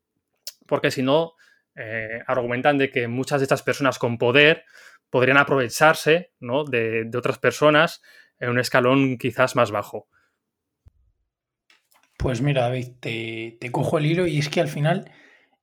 porque 0.66 0.90
si 0.90 1.02
no, 1.02 1.36
eh, 1.74 2.20
argumentan 2.26 2.76
de 2.76 2.90
que 2.90 3.08
muchas 3.08 3.40
de 3.40 3.44
estas 3.44 3.62
personas 3.62 3.98
con 3.98 4.18
poder 4.18 4.66
podrían 5.08 5.38
aprovecharse 5.38 6.34
de, 6.38 7.10
otras 7.16 7.38
personas 7.38 8.02
en 8.38 8.50
un 8.50 8.58
escalón 8.58 9.16
quizás 9.16 9.56
más 9.56 9.70
bajo. 9.70 10.06
Pues 12.18 12.42
mira, 12.42 12.64
David, 12.64 12.88
te, 13.00 13.70
cojo 13.72 13.96
el 13.96 14.04
hilo 14.04 14.26
y 14.26 14.38
es 14.38 14.50
que 14.50 14.60
al 14.60 14.68
final, 14.68 15.10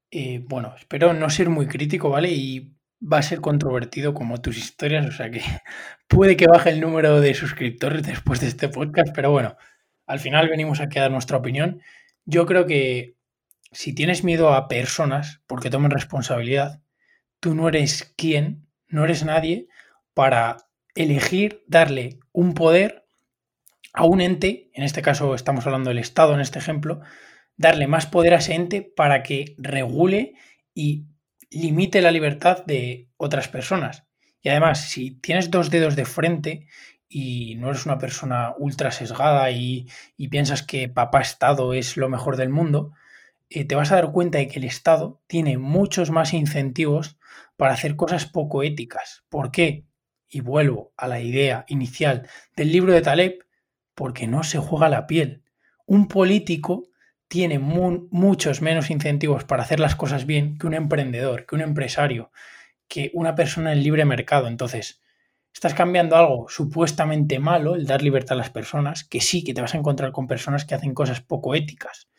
eh, 0.09 0.41
bueno, 0.43 0.73
espero 0.79 1.13
no 1.13 1.29
ser 1.29 1.49
muy 1.49 1.67
crítico, 1.67 2.09
¿vale? 2.09 2.31
Y 2.31 2.76
va 3.01 3.19
a 3.19 3.23
ser 3.23 3.41
controvertido 3.41 4.13
como 4.13 4.41
tus 4.41 4.57
historias, 4.57 5.05
o 5.05 5.12
sea 5.12 5.29
que 5.29 5.41
puede 6.07 6.38
que 6.38 6.47
baje 6.47 6.69
el 6.69 6.81
número 6.81 7.21
de 7.21 7.33
suscriptores 7.33 8.03
después 8.03 8.39
de 8.39 8.47
este 8.47 8.69
podcast, 8.69 9.13
pero 9.13 9.31
bueno, 9.31 9.55
al 10.05 10.19
final 10.19 10.49
venimos 10.49 10.79
a 10.79 10.89
quedar 10.89 11.12
nuestra 11.12 11.38
opinión. 11.38 11.81
Yo 12.25 12.45
creo 12.45 12.65
que 12.65 13.15
si 13.71 13.93
tienes 13.93 14.23
miedo 14.23 14.53
a 14.53 14.67
personas 14.67 15.41
porque 15.47 15.69
tomen 15.69 15.91
responsabilidad, 15.91 16.81
tú 17.39 17.53
no 17.53 17.67
eres 17.67 18.13
quien 18.17 18.67
no 18.88 19.03
eres 19.03 19.23
nadie 19.23 19.67
para 20.13 20.57
elegir 20.95 21.63
darle 21.67 22.19
un 22.31 22.53
poder 22.53 23.05
a 23.93 24.05
un 24.05 24.21
ente, 24.21 24.69
en 24.73 24.83
este 24.83 25.01
caso 25.01 25.36
estamos 25.36 25.65
hablando 25.65 25.89
del 25.89 25.99
Estado 25.99 26.33
en 26.33 26.39
este 26.39 26.60
ejemplo, 26.60 27.01
darle 27.55 27.88
más 27.88 28.05
poder 28.05 28.33
a 28.33 28.38
ese 28.38 28.53
ente 28.53 28.81
para 28.81 29.23
que 29.23 29.55
regule 29.57 30.36
y 30.73 31.07
limite 31.49 32.01
la 32.01 32.12
libertad 32.12 32.65
de 32.65 33.10
otras 33.17 33.47
personas. 33.47 34.05
Y 34.41 34.49
además, 34.49 34.89
si 34.89 35.12
tienes 35.12 35.51
dos 35.51 35.69
dedos 35.69 35.95
de 35.95 36.05
frente 36.05 36.67
y 37.10 37.55
no 37.55 37.69
eres 37.69 37.86
una 37.86 37.97
persona 37.97 38.53
ultra 38.57 38.91
sesgada 38.91 39.49
y, 39.51 39.88
piensas 40.29 40.63
que 40.63 40.89
papá 40.89 41.21
Estado 41.21 41.73
es 41.73 41.97
lo 41.97 42.10
mejor 42.10 42.38
del 42.38 42.49
mundo, 42.49 42.93
eh, 43.49 43.65
te 43.65 43.75
vas 43.75 43.91
a 43.91 43.95
dar 43.95 44.12
cuenta 44.12 44.38
de 44.38 44.47
que 44.47 44.60
el 44.60 44.65
Estado 44.65 45.21
tiene 45.27 45.57
muchos 45.57 46.12
más 46.12 46.33
incentivos 46.33 47.17
para 47.55 47.73
hacer 47.73 47.95
cosas 47.95 48.25
poco 48.25 48.63
éticas. 48.63 49.23
¿Por 49.29 49.51
qué? 49.51 49.86
Y 50.29 50.41
vuelvo 50.41 50.93
a 50.97 51.07
la 51.07 51.21
idea 51.21 51.65
inicial 51.67 52.27
del 52.55 52.71
libro 52.71 52.93
de 52.93 53.01
Taleb, 53.01 53.45
porque 53.95 54.27
no 54.27 54.43
se 54.43 54.60
juega 54.60 54.89
la 54.89 55.07
piel. 55.07 55.43
Un 55.86 56.07
político 56.07 56.83
tiene 57.27 57.59
muchos 57.59 58.61
menos 58.61 58.89
incentivos 58.89 59.43
para 59.43 59.63
hacer 59.63 59.79
las 59.79 59.95
cosas 59.95 60.25
bien 60.25 60.57
que 60.57 60.67
un 60.67 60.73
emprendedor, 60.73 61.45
que 61.45 61.55
un 61.55 61.61
empresario, 61.61 62.31
que 62.87 63.11
una 63.13 63.35
persona 63.35 63.73
en 63.73 63.83
libre 63.83 64.05
mercado. 64.05 64.47
Entonces, 64.47 65.01
estás 65.53 65.73
cambiando 65.73 66.15
algo 66.15 66.47
supuestamente 66.49 67.39
malo, 67.39 67.75
el 67.75 67.85
dar 67.85 68.01
libertad 68.01 68.33
a 68.33 68.37
las 68.37 68.49
personas, 68.49 69.03
que 69.03 69.21
sí 69.21 69.43
que 69.43 69.53
te 69.53 69.61
vas 69.61 69.73
a 69.73 69.77
encontrar 69.77 70.11
con 70.11 70.27
personas 70.27 70.65
que 70.65 70.75
hacen 70.75 70.93
cosas 70.93 71.19
poco 71.21 71.55
éticas, 71.55 72.09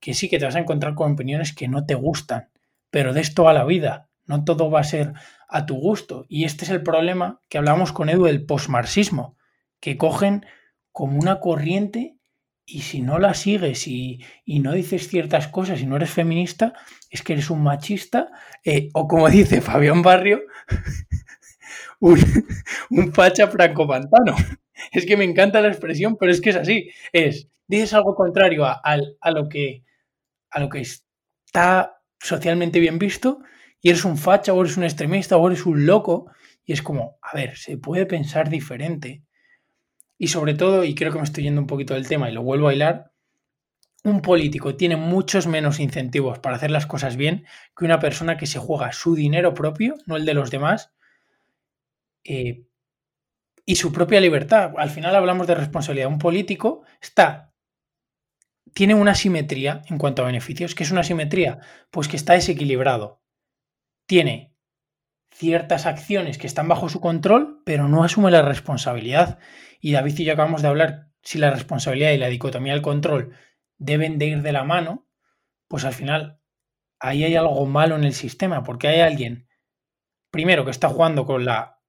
que 0.00 0.14
sí 0.14 0.28
que 0.28 0.38
te 0.38 0.44
vas 0.44 0.56
a 0.56 0.60
encontrar 0.60 0.94
con 0.94 1.12
opiniones 1.12 1.54
que 1.54 1.68
no 1.68 1.86
te 1.86 1.94
gustan, 1.94 2.50
pero 2.90 3.12
de 3.12 3.20
esto 3.20 3.48
a 3.48 3.52
la 3.52 3.64
vida. 3.64 4.08
No 4.24 4.44
todo 4.44 4.70
va 4.70 4.80
a 4.80 4.84
ser 4.84 5.12
a 5.48 5.66
tu 5.66 5.76
gusto. 5.76 6.26
Y 6.28 6.44
este 6.44 6.64
es 6.64 6.70
el 6.70 6.82
problema 6.82 7.40
que 7.48 7.58
hablamos 7.58 7.92
con 7.92 8.08
Edu 8.08 8.24
del 8.24 8.44
postmarxismo, 8.44 9.36
que 9.78 9.96
cogen 9.96 10.44
como 10.90 11.18
una 11.18 11.38
corriente 11.38 12.15
y 12.66 12.80
si 12.82 13.00
no 13.00 13.18
la 13.18 13.32
sigues 13.32 13.86
y, 13.86 14.20
no 14.44 14.72
dices 14.72 15.08
ciertas 15.08 15.46
cosas 15.46 15.80
y 15.80 15.86
no 15.86 15.96
eres 15.96 16.10
feminista, 16.10 16.74
es 17.10 17.22
que 17.22 17.34
eres 17.34 17.48
un 17.48 17.62
machista, 17.62 18.28
eh, 18.64 18.90
o 18.92 19.06
como 19.06 19.30
dice 19.30 19.60
Fabián 19.60 20.02
Barrio, 20.02 20.42
un, 22.00 22.18
facha 23.14 23.46
franco 23.46 23.86
pantano. 23.86 24.34
Es 24.92 25.06
que 25.06 25.16
me 25.16 25.24
encanta 25.24 25.60
la 25.60 25.68
expresión, 25.68 26.16
pero 26.16 26.32
es 26.32 26.40
que 26.40 26.50
es 26.50 26.56
así. 26.56 26.90
Es, 27.12 27.48
dices 27.68 27.94
algo 27.94 28.14
contrario 28.14 28.64
a, 28.64 28.80
a, 28.82 29.30
lo, 29.30 29.48
que, 29.48 29.84
a 30.50 30.60
lo 30.60 30.68
que 30.68 30.80
está 30.80 32.00
socialmente 32.18 32.80
bien 32.80 32.98
visto 32.98 33.40
y 33.80 33.90
eres 33.90 34.04
un 34.04 34.18
facha 34.18 34.52
o 34.52 34.60
eres 34.60 34.76
un 34.76 34.84
extremista 34.84 35.36
o 35.36 35.46
eres 35.46 35.64
un 35.66 35.86
loco. 35.86 36.30
Y 36.64 36.72
es 36.72 36.82
como, 36.82 37.18
a 37.22 37.36
ver, 37.36 37.56
se 37.56 37.78
puede 37.78 38.06
pensar 38.06 38.50
diferente 38.50 39.22
y 40.18 40.28
sobre 40.28 40.54
todo, 40.54 40.84
y 40.84 40.94
creo 40.94 41.12
que 41.12 41.18
me 41.18 41.24
estoy 41.24 41.44
yendo 41.44 41.60
un 41.60 41.66
poquito 41.66 41.94
del 41.94 42.08
tema 42.08 42.30
y 42.30 42.32
lo 42.34 42.42
vuelvo 42.42 42.68
a 42.68 42.74
hilar, 42.74 43.12
un 44.04 44.22
político 44.22 44.76
tiene 44.76 44.96
muchos 44.96 45.46
menos 45.46 45.80
incentivos 45.80 46.38
para 46.38 46.56
hacer 46.56 46.70
las 46.70 46.86
cosas 46.86 47.16
bien 47.16 47.44
que 47.76 47.84
una 47.84 47.98
persona 47.98 48.36
que 48.36 48.46
se 48.46 48.58
juega 48.58 48.92
su 48.92 49.14
dinero 49.14 49.52
propio, 49.52 49.94
no 50.06 50.16
el 50.16 50.24
de 50.24 50.34
los 50.34 50.50
demás, 50.50 50.92
eh, 52.24 52.64
y 53.64 53.76
su 53.76 53.92
propia 53.92 54.20
libertad. 54.20 54.72
Al 54.76 54.90
final 54.90 55.14
hablamos 55.16 55.48
de 55.48 55.56
responsabilidad. 55.56 56.08
Un 56.08 56.18
político 56.18 56.82
está 57.00 57.52
tiene 58.76 58.94
una 58.94 59.14
simetría 59.14 59.82
en 59.88 59.96
cuanto 59.96 60.22
a 60.22 60.26
beneficios. 60.26 60.74
¿Qué 60.74 60.84
es 60.84 60.90
una 60.90 61.02
simetría? 61.02 61.60
Pues 61.90 62.08
que 62.08 62.16
está 62.16 62.34
desequilibrado. 62.34 63.22
Tiene 64.06 64.54
ciertas 65.38 65.84
acciones 65.84 66.38
que 66.38 66.46
están 66.46 66.66
bajo 66.66 66.88
su 66.88 67.00
control, 67.00 67.60
pero 67.66 67.88
no 67.88 68.04
asume 68.04 68.30
la 68.30 68.40
responsabilidad. 68.40 69.38
Y 69.80 69.92
David 69.92 70.18
y 70.18 70.24
yo 70.24 70.32
acabamos 70.32 70.62
de 70.62 70.68
hablar 70.68 71.10
si 71.22 71.38
la 71.38 71.50
responsabilidad 71.50 72.12
y 72.12 72.16
la 72.16 72.28
dicotomía 72.28 72.72
del 72.72 72.80
control 72.80 73.36
deben 73.76 74.18
de 74.18 74.26
ir 74.26 74.42
de 74.42 74.52
la 74.52 74.64
mano, 74.64 75.06
pues 75.68 75.84
al 75.84 75.92
final 75.92 76.40
ahí 76.98 77.24
hay 77.24 77.36
algo 77.36 77.66
malo 77.66 77.96
en 77.96 78.04
el 78.04 78.14
sistema, 78.14 78.62
porque 78.62 78.88
hay 78.88 79.00
alguien, 79.00 79.46
primero, 80.30 80.64
que 80.64 80.70
está 80.70 80.88
jugando 80.88 81.26
con 81.26 81.44
la, 81.44 81.80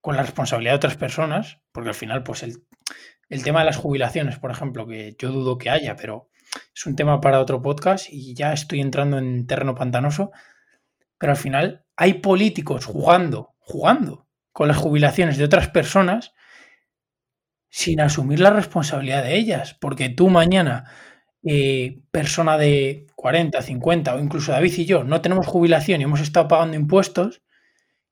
con 0.00 0.16
la 0.16 0.22
responsabilidad 0.22 0.72
de 0.72 0.76
otras 0.76 0.96
personas, 0.96 1.60
porque 1.72 1.90
al 1.90 1.94
final, 1.94 2.22
pues 2.22 2.42
el, 2.44 2.66
el 3.28 3.42
tema 3.42 3.60
de 3.60 3.66
las 3.66 3.76
jubilaciones, 3.76 4.38
por 4.38 4.50
ejemplo, 4.50 4.86
que 4.86 5.16
yo 5.18 5.32
dudo 5.32 5.58
que 5.58 5.68
haya, 5.68 5.96
pero 5.96 6.30
es 6.74 6.86
un 6.86 6.96
tema 6.96 7.20
para 7.20 7.40
otro 7.40 7.60
podcast 7.60 8.06
y 8.10 8.34
ya 8.34 8.54
estoy 8.54 8.80
entrando 8.80 9.18
en 9.18 9.46
terreno 9.46 9.74
pantanoso, 9.74 10.30
pero 11.18 11.32
al 11.32 11.38
final 11.38 11.85
hay 11.96 12.14
políticos 12.14 12.84
jugando, 12.84 13.54
jugando 13.58 14.26
con 14.52 14.68
las 14.68 14.76
jubilaciones 14.76 15.38
de 15.38 15.44
otras 15.44 15.68
personas 15.68 16.32
sin 17.70 18.00
asumir 18.00 18.40
la 18.40 18.50
responsabilidad 18.50 19.22
de 19.22 19.36
ellas, 19.36 19.76
porque 19.80 20.08
tú 20.08 20.28
mañana, 20.30 20.90
eh, 21.44 22.00
persona 22.10 22.56
de 22.58 23.06
40, 23.16 23.60
50 23.62 24.14
o 24.14 24.18
incluso 24.18 24.52
David 24.52 24.72
y 24.78 24.84
yo, 24.86 25.04
no 25.04 25.20
tenemos 25.20 25.46
jubilación 25.46 26.00
y 26.00 26.04
hemos 26.04 26.20
estado 26.20 26.48
pagando 26.48 26.76
impuestos 26.76 27.42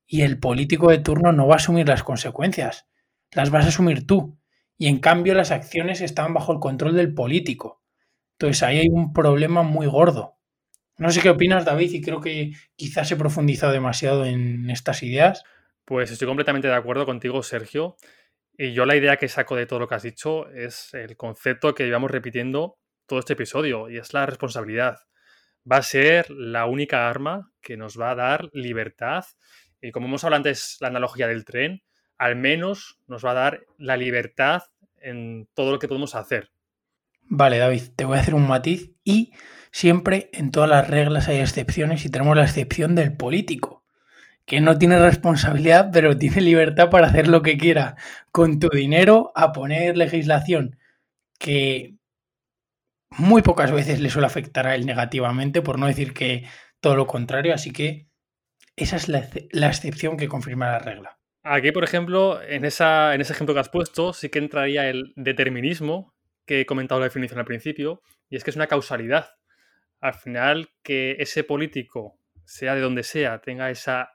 y 0.07 0.21
el 0.21 0.39
político 0.39 0.89
de 0.89 0.99
turno 0.99 1.31
no 1.31 1.47
va 1.47 1.55
a 1.55 1.57
asumir 1.57 1.87
las 1.87 2.03
consecuencias, 2.03 2.87
las 3.31 3.49
vas 3.49 3.65
a 3.65 3.69
asumir 3.69 4.05
tú. 4.05 4.37
Y 4.77 4.87
en 4.87 4.99
cambio 4.99 5.33
las 5.33 5.51
acciones 5.51 6.01
están 6.01 6.33
bajo 6.33 6.51
el 6.53 6.59
control 6.59 6.95
del 6.95 7.13
político. 7.13 7.81
Entonces 8.33 8.63
ahí 8.63 8.79
hay 8.79 8.89
un 8.89 9.13
problema 9.13 9.63
muy 9.63 9.87
gordo. 9.87 10.34
No 10.97 11.11
sé 11.11 11.21
qué 11.21 11.29
opinas, 11.29 11.65
David, 11.65 11.91
y 11.91 12.01
creo 12.01 12.21
que 12.21 12.53
quizás 12.75 13.11
he 13.11 13.17
profundizado 13.17 13.73
demasiado 13.73 14.25
en 14.25 14.69
estas 14.69 15.03
ideas. 15.03 15.43
Pues 15.83 16.09
estoy 16.09 16.27
completamente 16.27 16.67
de 16.67 16.73
acuerdo 16.73 17.05
contigo, 17.05 17.43
Sergio. 17.43 17.97
Y 18.57 18.73
yo 18.73 18.85
la 18.85 18.95
idea 18.95 19.17
que 19.17 19.27
saco 19.27 19.55
de 19.55 19.65
todo 19.65 19.79
lo 19.79 19.87
que 19.87 19.95
has 19.95 20.03
dicho 20.03 20.49
es 20.51 20.93
el 20.93 21.17
concepto 21.17 21.75
que 21.75 21.83
llevamos 21.83 22.11
repitiendo 22.11 22.77
todo 23.05 23.19
este 23.19 23.33
episodio, 23.33 23.89
y 23.89 23.97
es 23.97 24.13
la 24.13 24.25
responsabilidad. 24.25 24.99
Va 25.69 25.77
a 25.77 25.83
ser 25.83 26.29
la 26.31 26.65
única 26.65 27.09
arma 27.09 27.51
que 27.61 27.75
nos 27.75 27.99
va 27.99 28.11
a 28.11 28.15
dar 28.15 28.49
libertad. 28.53 29.25
Y 29.81 29.91
como 29.91 30.07
hemos 30.07 30.23
hablado 30.23 30.37
antes, 30.37 30.77
la 30.79 30.87
analogía 30.87 31.27
del 31.27 31.43
tren, 31.43 31.83
al 32.17 32.35
menos 32.35 32.99
nos 33.07 33.25
va 33.25 33.31
a 33.31 33.35
dar 33.35 33.65
la 33.77 33.97
libertad 33.97 34.63
en 35.01 35.47
todo 35.53 35.71
lo 35.71 35.79
que 35.79 35.87
podemos 35.87 36.15
hacer. 36.15 36.51
Vale, 37.23 37.57
David, 37.57 37.81
te 37.95 38.05
voy 38.05 38.17
a 38.17 38.21
hacer 38.21 38.35
un 38.35 38.47
matiz 38.47 38.91
y 39.03 39.33
siempre 39.75 40.29
en 40.31 40.51
todas 40.51 40.69
las 40.69 40.89
reglas 40.89 41.27
hay 41.27 41.39
excepciones 41.39 42.05
y 42.05 42.09
tenemos 42.09 42.37
la 42.37 42.45
excepción 42.45 42.95
del 42.95 43.11
político, 43.11 43.83
que 44.45 44.61
no 44.61 44.77
tiene 44.77 44.97
responsabilidad 44.97 45.89
pero 45.91 46.17
tiene 46.17 46.39
libertad 46.39 46.89
para 46.89 47.07
hacer 47.07 47.27
lo 47.27 47.41
que 47.41 47.57
quiera 47.57 47.97
con 48.31 48.59
tu 48.59 48.69
dinero 48.69 49.33
a 49.35 49.51
poner 49.51 49.97
legislación 49.97 50.79
que 51.37 51.95
muy 53.09 53.41
pocas 53.41 53.73
veces 53.73 53.99
le 53.99 54.09
suele 54.09 54.27
afectar 54.27 54.65
a 54.65 54.75
él 54.75 54.85
negativamente, 54.85 55.61
por 55.61 55.77
no 55.77 55.87
decir 55.87 56.13
que 56.13 56.45
todo 56.79 56.95
lo 56.95 57.05
contrario, 57.05 57.53
así 57.53 57.71
que 57.71 58.07
esa 58.77 58.95
es 58.95 59.09
la, 59.09 59.27
la 59.51 59.67
excepción 59.67 60.15
que 60.15 60.29
confirma 60.29 60.71
la 60.71 60.79
regla. 60.79 61.19
Aquí, 61.43 61.73
por 61.73 61.83
ejemplo, 61.83 62.41
en, 62.41 62.63
esa, 62.63 63.13
en 63.13 63.19
ese 63.19 63.33
ejemplo 63.33 63.53
que 63.53 63.59
has 63.59 63.69
puesto, 63.69 64.13
sí 64.13 64.29
que 64.29 64.39
entraría 64.39 64.89
el 64.89 65.11
determinismo, 65.17 66.13
que 66.45 66.61
he 66.61 66.65
comentado 66.65 67.01
la 67.01 67.07
definición 67.07 67.39
al 67.39 67.45
principio, 67.45 68.01
y 68.29 68.37
es 68.37 68.45
que 68.45 68.51
es 68.51 68.55
una 68.55 68.67
causalidad. 68.67 69.31
Al 70.05 70.13
final, 70.13 70.69
que 70.83 71.15
ese 71.17 71.43
político, 71.43 72.19
sea 72.43 72.75
de 72.75 72.81
donde 72.81 73.01
sea, 73.01 73.41
tenga 73.41 73.71
esa 73.71 74.11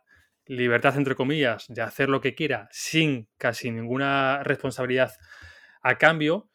libertad, 0.46 0.96
entre 0.96 1.16
comillas, 1.16 1.64
de 1.66 1.82
hacer 1.82 2.08
lo 2.08 2.20
que 2.20 2.36
quiera 2.36 2.68
sin 2.70 3.28
casi 3.36 3.72
ninguna 3.72 4.44
responsabilidad 4.44 5.10
a 5.82 5.98
cambio, 5.98 6.48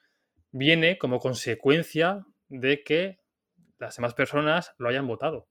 viene 0.51 0.97
como 0.97 1.19
consecuencia 1.19 2.25
de 2.47 2.81
que 2.81 3.19
las 3.77 3.97
demás 3.97 4.13
personas 4.13 4.73
lo 4.77 4.87
hayan 4.87 5.05
votado. 5.05 5.49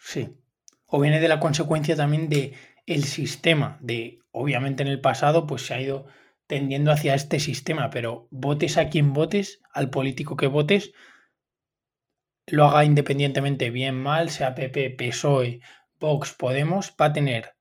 Sí. 0.00 0.38
O 0.86 1.00
viene 1.00 1.18
de 1.18 1.26
la 1.26 1.40
consecuencia 1.40 1.96
también 1.96 2.28
de 2.28 2.54
el 2.86 3.02
sistema 3.02 3.78
de, 3.80 4.20
obviamente 4.30 4.84
en 4.84 4.90
el 4.90 5.00
pasado, 5.00 5.48
pues 5.48 5.66
se 5.66 5.74
ha 5.74 5.80
ido 5.80 6.06
tendiendo 6.46 6.92
hacia 6.92 7.16
este 7.16 7.40
sistema, 7.40 7.90
pero 7.90 8.28
votes 8.30 8.78
a 8.78 8.90
quien 8.90 9.12
votes, 9.12 9.60
al 9.72 9.90
político 9.90 10.36
que 10.36 10.46
votes, 10.46 10.92
lo 12.46 12.66
haga 12.66 12.84
independientemente 12.84 13.70
bien, 13.70 14.00
mal, 14.00 14.30
sea 14.30 14.54
PP, 14.54 14.90
PSOE, 14.90 15.60
Vox, 15.98 16.32
Podemos, 16.32 16.94
va 17.00 17.06
a 17.06 17.12
tener 17.12 17.54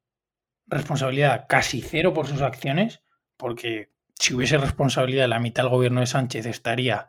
responsabilidad 0.68 1.46
casi 1.48 1.82
cero 1.82 2.14
por 2.14 2.28
sus 2.28 2.42
acciones, 2.42 3.02
porque 3.38 3.92
si 4.20 4.34
hubiese 4.34 4.58
responsabilidad 4.58 5.28
la 5.28 5.40
mitad 5.40 5.64
del 5.64 5.72
gobierno 5.72 6.02
de 6.02 6.08
Sánchez 6.08 6.46
estaría 6.46 7.08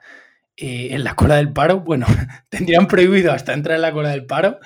eh, 0.56 0.88
en 0.92 1.04
la 1.04 1.16
cola 1.16 1.36
del 1.36 1.52
paro, 1.52 1.80
bueno, 1.80 2.06
tendrían 2.48 2.86
prohibido 2.86 3.32
hasta 3.32 3.52
entrar 3.52 3.76
en 3.76 3.82
la 3.82 3.92
cola 3.92 4.10
del 4.10 4.26
paro, 4.26 4.58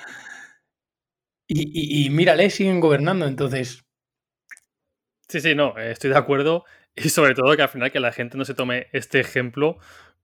y, 1.51 2.09
mírale, 2.11 2.51
siguen 2.51 2.79
gobernando, 2.79 3.25
entonces. 3.25 3.83
Sí, 5.27 5.41
sí, 5.41 5.55
no, 5.55 5.75
estoy 5.77 6.11
de 6.11 6.17
acuerdo. 6.17 6.63
Y 6.95 7.09
sobre 7.09 7.33
todo 7.33 7.55
que 7.55 7.63
al 7.63 7.69
final 7.69 7.91
que 7.91 7.99
la 7.99 8.11
gente 8.11 8.37
no 8.37 8.45
se 8.45 8.53
tome 8.53 8.87
este 8.93 9.19
ejemplo 9.19 9.79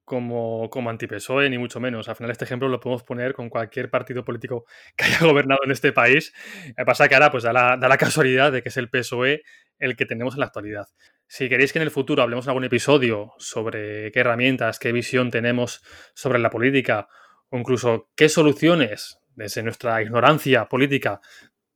como, 0.06 0.70
como 0.70 0.90
anti-PSOE, 0.90 1.50
ni 1.50 1.58
mucho 1.58 1.80
menos. 1.80 2.08
Al 2.08 2.16
final 2.16 2.32
este 2.32 2.46
ejemplo 2.46 2.70
lo 2.70 2.80
podemos 2.80 3.04
poner 3.04 3.34
con 3.34 3.50
cualquier 3.50 3.90
partido 3.90 4.24
político 4.24 4.66
que 4.96 5.06
haya 5.06 5.20
gobernado 5.20 5.60
en 5.66 5.72
este 5.72 5.92
país. 5.92 6.34
Que 6.78 6.86
pasa 6.86 7.10
que 7.10 7.16
ahora 7.16 7.32
pues 7.32 7.44
da 7.44 7.52
la, 7.52 7.78
da 7.78 7.90
la 7.90 7.98
casualidad 8.06 8.52
de 8.52 8.62
que 8.62 8.70
es 8.70 8.78
el 8.78 8.90
PSOE 8.90 9.44
el 9.78 9.98
que 9.98 10.06
tenemos 10.06 10.36
en 10.36 10.40
la 10.40 10.46
actualidad. 10.46 10.88
Si 11.28 11.50
queréis 11.50 11.74
que 11.74 11.80
en 11.80 11.84
el 11.84 11.92
futuro 11.92 12.22
hablemos 12.22 12.46
en 12.46 12.52
algún 12.52 12.64
episodio 12.64 13.34
sobre 13.40 14.12
qué 14.12 14.20
herramientas, 14.20 14.80
qué 14.80 14.92
visión 14.92 15.32
tenemos 15.32 15.84
sobre 16.14 16.40
la 16.40 16.50
política 16.50 17.10
o 17.50 17.58
incluso 17.58 18.10
qué 18.16 18.30
soluciones 18.30 19.20
desde 19.36 19.64
nuestra 19.64 20.02
ignorancia 20.02 20.70
política 20.70 21.20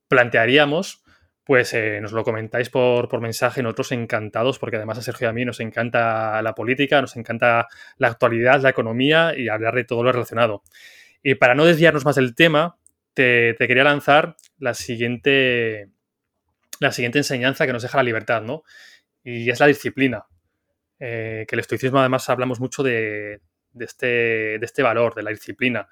plantearíamos, 0.07 1.03
pues 1.49 1.73
eh, 1.73 1.99
nos 1.99 2.11
lo 2.11 2.23
comentáis 2.23 2.69
por, 2.69 3.09
por, 3.09 3.21
mensaje, 3.21 3.63
nosotros 3.63 3.91
encantados, 3.91 4.59
porque 4.59 4.75
además 4.75 4.99
a 4.99 5.01
Sergio 5.01 5.25
y 5.25 5.29
a 5.31 5.33
mí 5.33 5.45
nos 5.45 5.59
encanta 5.59 6.39
la 6.43 6.53
política, 6.53 7.01
nos 7.01 7.15
encanta 7.15 7.67
la 7.97 8.07
actualidad, 8.07 8.61
la 8.61 8.69
economía 8.69 9.33
y 9.35 9.49
hablar 9.49 9.73
de 9.73 9.83
todo 9.83 10.03
lo 10.03 10.11
relacionado. 10.11 10.61
Y 11.23 11.33
para 11.33 11.55
no 11.55 11.65
desviarnos 11.65 12.05
más 12.05 12.17
del 12.17 12.35
tema, 12.35 12.77
te, 13.15 13.55
quería 13.57 13.83
lanzar 13.83 14.35
la 14.59 14.75
siguiente, 14.75 15.89
la 16.79 16.91
siguiente 16.91 17.17
enseñanza 17.17 17.65
que 17.65 17.73
nos 17.73 17.81
deja 17.81 17.97
la 17.97 18.03
libertad, 18.03 18.43
¿no? 18.43 18.61
Y 19.23 19.49
es 19.49 19.59
la 19.59 19.65
disciplina. 19.65 20.27
Eh, 20.99 21.45
que 21.47 21.55
el 21.55 21.61
estoicismo 21.61 21.97
además 21.97 22.29
hablamos 22.29 22.59
mucho 22.59 22.83
de, 22.83 23.41
este, 23.79 24.05
de 24.05 24.61
este 24.61 24.83
valor, 24.83 25.15
de 25.15 25.23
la 25.23 25.31
disciplina. 25.31 25.89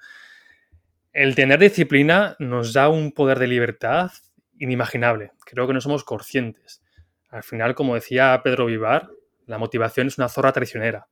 El 1.12 1.34
tener 1.34 1.58
disciplina 1.58 2.36
nos 2.38 2.72
da 2.74 2.88
un 2.88 3.10
poder 3.10 3.40
de 3.40 3.48
libertad 3.48 4.12
inimaginable. 4.58 5.32
Creo 5.44 5.66
que 5.66 5.72
no 5.72 5.80
somos 5.80 6.04
conscientes. 6.04 6.82
Al 7.30 7.42
final, 7.42 7.74
como 7.74 7.94
decía 7.94 8.40
Pedro 8.42 8.66
Vivar, 8.66 9.10
la 9.46 9.58
motivación 9.58 10.06
es 10.06 10.18
una 10.18 10.28
zorra 10.28 10.52
traicionera. 10.52 11.08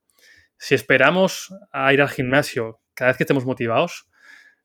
Si 0.57 0.75
esperamos 0.75 1.53
a 1.71 1.93
ir 1.93 2.01
al 2.01 2.09
gimnasio 2.09 2.79
cada 2.93 3.11
vez 3.11 3.17
que 3.17 3.23
estemos 3.23 3.45
motivados, 3.45 4.09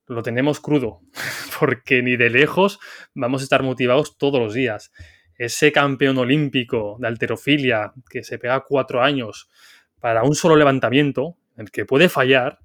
lo 0.07 0.23
tenemos 0.23 0.61
crudo, 0.61 1.01
porque 1.61 2.03
ni 2.03 2.17
de 2.17 2.31
lejos 2.31 2.79
vamos 3.15 3.43
a 3.43 3.45
estar 3.45 3.63
motivados 3.63 4.17
todos 4.19 4.41
los 4.41 4.55
días. 4.55 4.93
Ese 5.37 5.73
campeón 5.73 6.19
olímpico 6.19 6.97
de 7.01 7.09
alterofilia 7.09 7.93
que 8.09 8.23
se 8.23 8.39
pega 8.39 8.65
cuatro 8.67 9.03
años 9.03 9.51
para 10.01 10.23
un 10.23 10.35
solo 10.35 10.57
levantamiento, 10.57 11.37
en 11.57 11.65
el 11.65 11.71
que 11.71 11.85
puede 11.85 12.09
fallar, 12.09 12.59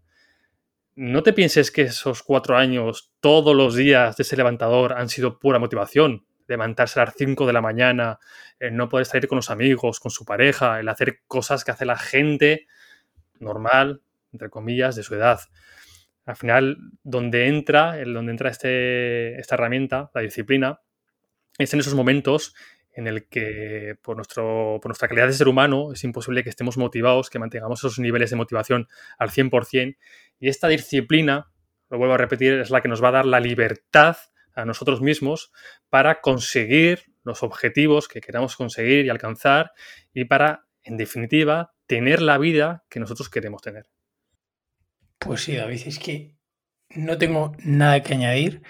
no 0.98 1.22
te 1.22 1.32
pienses 1.32 1.70
que 1.70 1.84
esos 1.84 2.24
cuatro 2.24 2.58
años, 2.58 3.14
todos 3.20 3.56
los 3.56 3.76
días 3.76 4.18
de 4.18 4.24
ese 4.24 4.36
levantador 4.36 4.94
han 4.94 5.10
sido 5.10 5.38
pura 5.38 5.60
motivación. 5.60 6.26
Levantarse 6.48 7.00
a 7.00 7.06
las 7.06 7.14
5 7.16 7.46
de 7.46 7.54
la 7.54 7.62
mañana, 7.62 8.18
el 8.58 8.76
no 8.76 8.90
poder 8.90 9.06
salir 9.06 9.28
con 9.28 9.36
los 9.36 9.52
amigos, 9.52 10.00
con 10.00 10.10
su 10.10 10.26
pareja, 10.26 10.80
el 10.80 10.90
hacer 10.90 11.20
cosas 11.28 11.64
que 11.64 11.70
hace 11.70 11.86
la 11.86 11.98
gente 11.98 12.66
normal, 13.40 14.02
entre 14.34 14.50
comillas, 14.50 14.96
de 14.96 15.04
su 15.04 15.14
edad. 15.14 15.40
Al 16.26 16.36
final, 16.36 16.78
donde 17.04 17.48
entra, 17.48 18.04
donde 18.04 18.32
entra 18.32 18.50
este, 18.50 19.40
esta 19.40 19.54
herramienta, 19.54 20.10
la 20.16 20.22
disciplina, 20.22 20.82
es 21.60 21.72
en 21.76 21.80
esos 21.80 21.94
momentos 21.94 22.56
en 22.98 23.06
el 23.06 23.28
que 23.28 23.96
por, 24.02 24.16
nuestro, 24.16 24.80
por 24.82 24.90
nuestra 24.90 25.08
calidad 25.08 25.28
de 25.28 25.34
ser 25.34 25.48
humano 25.48 25.94
es 25.94 26.04
imposible 26.04 26.44
que 26.44 26.50
estemos 26.50 26.78
motivados, 26.78 27.30
que 27.30 27.38
mantengamos 27.38 27.80
esos 27.80 28.00
niveles 28.00 28.32
de 28.32 28.36
motivación 28.36 28.88
al 29.20 29.30
100%. 29.30 29.98
Y 30.40 30.50
esta 30.50 30.68
disciplina, 30.68 31.52
lo 31.92 32.00
vuelvo 32.00 32.16
a 32.16 32.18
repetir, 32.18 32.54
es 32.54 32.72
la 32.72 32.82
que 32.82 32.88
nos 32.88 33.04
va 33.04 33.10
a 33.10 33.12
dar 33.12 33.26
la 33.28 33.40
libertad 33.40 34.18
a 34.56 34.66
nosotros 34.66 35.00
mismos 35.02 35.52
para 35.90 36.22
conseguir 36.22 37.04
los 37.24 37.44
objetivos 37.44 38.08
que 38.08 38.20
queramos 38.20 38.56
conseguir 38.56 39.06
y 39.06 39.10
alcanzar 39.10 39.74
y 40.12 40.26
para, 40.26 40.66
en 40.82 40.98
definitiva, 40.98 41.76
tener 41.86 42.20
la 42.20 42.40
vida 42.40 42.84
que 42.90 43.00
nosotros 43.00 43.30
queremos 43.30 43.62
tener. 43.62 43.86
Pues 45.20 45.42
sí, 45.42 45.56
David, 45.56 45.82
es 45.86 46.00
que 46.00 46.36
no 46.90 47.20
tengo 47.20 47.52
nada 47.64 48.02
que 48.02 48.16
añadir. 48.16 48.64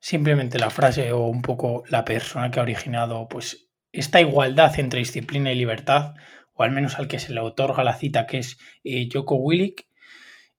Simplemente 0.00 0.58
la 0.58 0.70
frase 0.70 1.12
o 1.12 1.26
un 1.26 1.42
poco 1.42 1.84
la 1.88 2.04
persona 2.04 2.50
que 2.50 2.60
ha 2.60 2.62
originado 2.62 3.28
pues 3.28 3.68
esta 3.92 4.20
igualdad 4.20 4.78
entre 4.78 4.98
disciplina 5.00 5.50
y 5.50 5.56
libertad, 5.56 6.14
o 6.52 6.62
al 6.62 6.70
menos 6.70 6.98
al 6.98 7.08
que 7.08 7.18
se 7.18 7.32
le 7.32 7.40
otorga 7.40 7.84
la 7.84 7.94
cita, 7.94 8.26
que 8.26 8.38
es 8.38 8.58
eh, 8.84 9.08
Joko 9.12 9.36
Willick. 9.36 9.86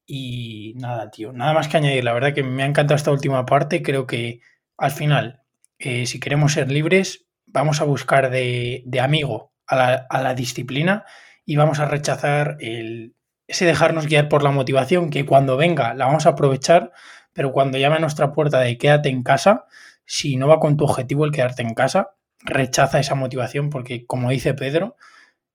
Y 0.06 0.74
nada, 0.78 1.12
tío, 1.12 1.34
nada 1.34 1.54
más 1.54 1.68
que 1.68 1.78
añadir. 1.78 2.04
La 2.04 2.14
verdad 2.14 2.34
que 2.34 2.44
me 2.44 2.64
ha 2.64 2.66
encantado 2.66 2.96
esta 2.96 3.12
última 3.12 3.46
parte. 3.46 3.82
Creo 3.84 4.08
que 4.08 4.40
al 4.78 4.92
final, 4.92 5.42
eh, 5.80 6.06
si 6.06 6.20
queremos 6.20 6.54
ser 6.54 6.72
libres, 6.72 7.28
vamos 7.46 7.82
a 7.82 7.86
buscar 7.86 8.30
de, 8.30 8.84
amigo 9.02 9.54
a 9.66 9.76
la, 9.76 10.08
a 10.10 10.22
la, 10.22 10.34
disciplina 10.34 11.06
y 11.46 11.58
vamos 11.58 11.80
a 11.80 11.86
rechazar 11.86 12.58
el, 12.60 13.16
ese 13.48 13.66
dejarnos 13.66 14.08
guiar 14.08 14.30
por 14.30 14.44
la 14.44 14.52
motivación, 14.52 15.10
que 15.10 15.26
cuando 15.26 15.58
venga 15.58 15.94
la 15.94 16.06
vamos 16.06 16.26
a 16.26 16.30
aprovechar, 16.30 16.92
pero 17.38 17.52
cuando 17.52 17.78
llame 17.78 17.98
a 17.98 18.00
nuestra 18.00 18.34
puerta 18.34 18.62
de 18.62 18.80
quédate 18.80 19.10
en 19.10 19.22
casa, 19.22 19.68
si 20.06 20.38
no 20.38 20.48
va 20.48 20.60
con 20.60 20.76
tu 20.76 20.86
objetivo 20.86 21.24
el 21.24 21.32
quedarte 21.32 21.62
en 21.62 21.76
casa, 21.76 22.16
rechaza 22.40 23.00
esa 23.00 23.14
motivación 23.14 23.70
porque, 23.70 24.08
como 24.08 24.32
dice 24.32 24.56
Pedro, 24.56 24.96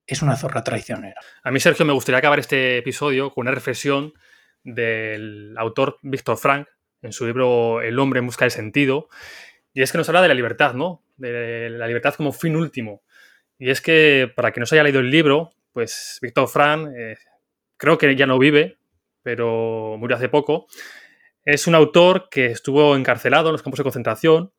es 0.07 0.23
una 0.23 0.37
zorra 0.37 0.63
traicionera. 0.63 1.21
A 1.43 1.51
mí, 1.51 1.59
Sergio, 1.59 1.85
me 1.85 1.93
gustaría 1.93 2.21
acabar 2.21 2.39
este 2.39 2.79
episodio 2.79 3.33
con 3.33 3.49
una 3.49 3.51
reflexión 3.51 4.15
del 4.63 5.57
autor 5.59 5.99
Víctor 6.03 6.37
Frank 6.37 6.69
en 7.03 7.13
su 7.13 7.27
libro 7.27 7.83
El 7.83 7.99
hombre 7.99 8.21
en 8.21 8.27
busca 8.27 8.45
de 8.45 8.51
sentido. 8.51 9.09
Y 9.75 9.83
es 9.83 9.91
que 9.91 9.99
nos 9.99 10.09
habla 10.09 10.23
de 10.23 10.29
la 10.29 10.35
libertad, 10.35 10.75
¿no? 10.75 11.03
De 11.17 11.69
la 11.69 11.89
libertad 11.89 12.15
como 12.15 12.31
fin 12.31 12.55
último. 12.55 13.03
Y 13.59 13.71
es 13.71 13.81
que, 13.81 14.33
para 14.37 14.53
quien 14.53 14.61
no 14.61 14.67
se 14.67 14.77
haya 14.77 14.85
leído 14.85 15.01
el 15.01 15.11
libro, 15.11 15.51
pues 15.73 16.21
Víctor 16.23 16.47
Frank, 16.47 16.91
eh, 16.97 17.17
creo 17.77 17.99
que 17.99 18.15
ya 18.15 18.27
no 18.27 18.39
vive, 18.39 18.79
pero 19.25 19.97
murió 19.99 20.17
hace 20.17 20.29
poco, 20.29 20.69
es 21.45 21.67
un 21.67 21.75
autor 21.75 22.29
que 22.31 22.47
estuvo 22.47 22.97
encarcelado 22.97 23.49
en 23.49 23.53
los 23.53 23.63
campos 23.63 23.79
de 23.79 23.85
concentración, 23.85 24.53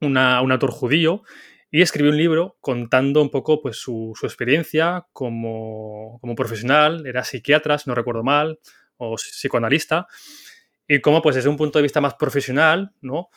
un 0.00 0.16
autor 0.16 0.70
judío, 0.70 1.22
y 1.70 1.82
escribió 1.82 2.10
un 2.10 2.16
libro 2.16 2.56
contando 2.60 3.20
un 3.20 3.30
poco 3.30 3.60
pues, 3.60 3.76
su, 3.76 4.14
experiencia 4.22 5.06
como, 5.12 6.20
profesional, 6.36 7.06
era 7.06 7.24
psiquiatra, 7.24 7.78
si 7.78 7.90
no 7.90 7.94
recuerdo 7.94 8.22
mal, 8.22 8.58
o 8.96 9.16
psicoanalista, 9.16 10.06
y 10.86 11.00
cómo 11.00 11.20
pues, 11.20 11.36
desde 11.36 11.48
un 11.48 11.56
punto 11.56 11.78
de 11.78 11.82
vista 11.82 12.00
más 12.00 12.14
profesional 12.14 12.92
¿no? 13.02 13.28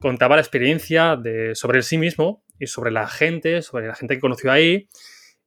contaba 0.00 0.36
la 0.36 0.42
experiencia 0.42 1.16
de, 1.16 1.54
sobre 1.54 1.82
sí 1.82 1.98
mismo 1.98 2.44
y 2.58 2.66
sobre 2.66 2.90
la 2.90 3.06
gente, 3.06 3.62
sobre 3.62 3.86
la 3.86 3.94
gente 3.94 4.14
que 4.14 4.20
conoció 4.20 4.50
ahí, 4.50 4.88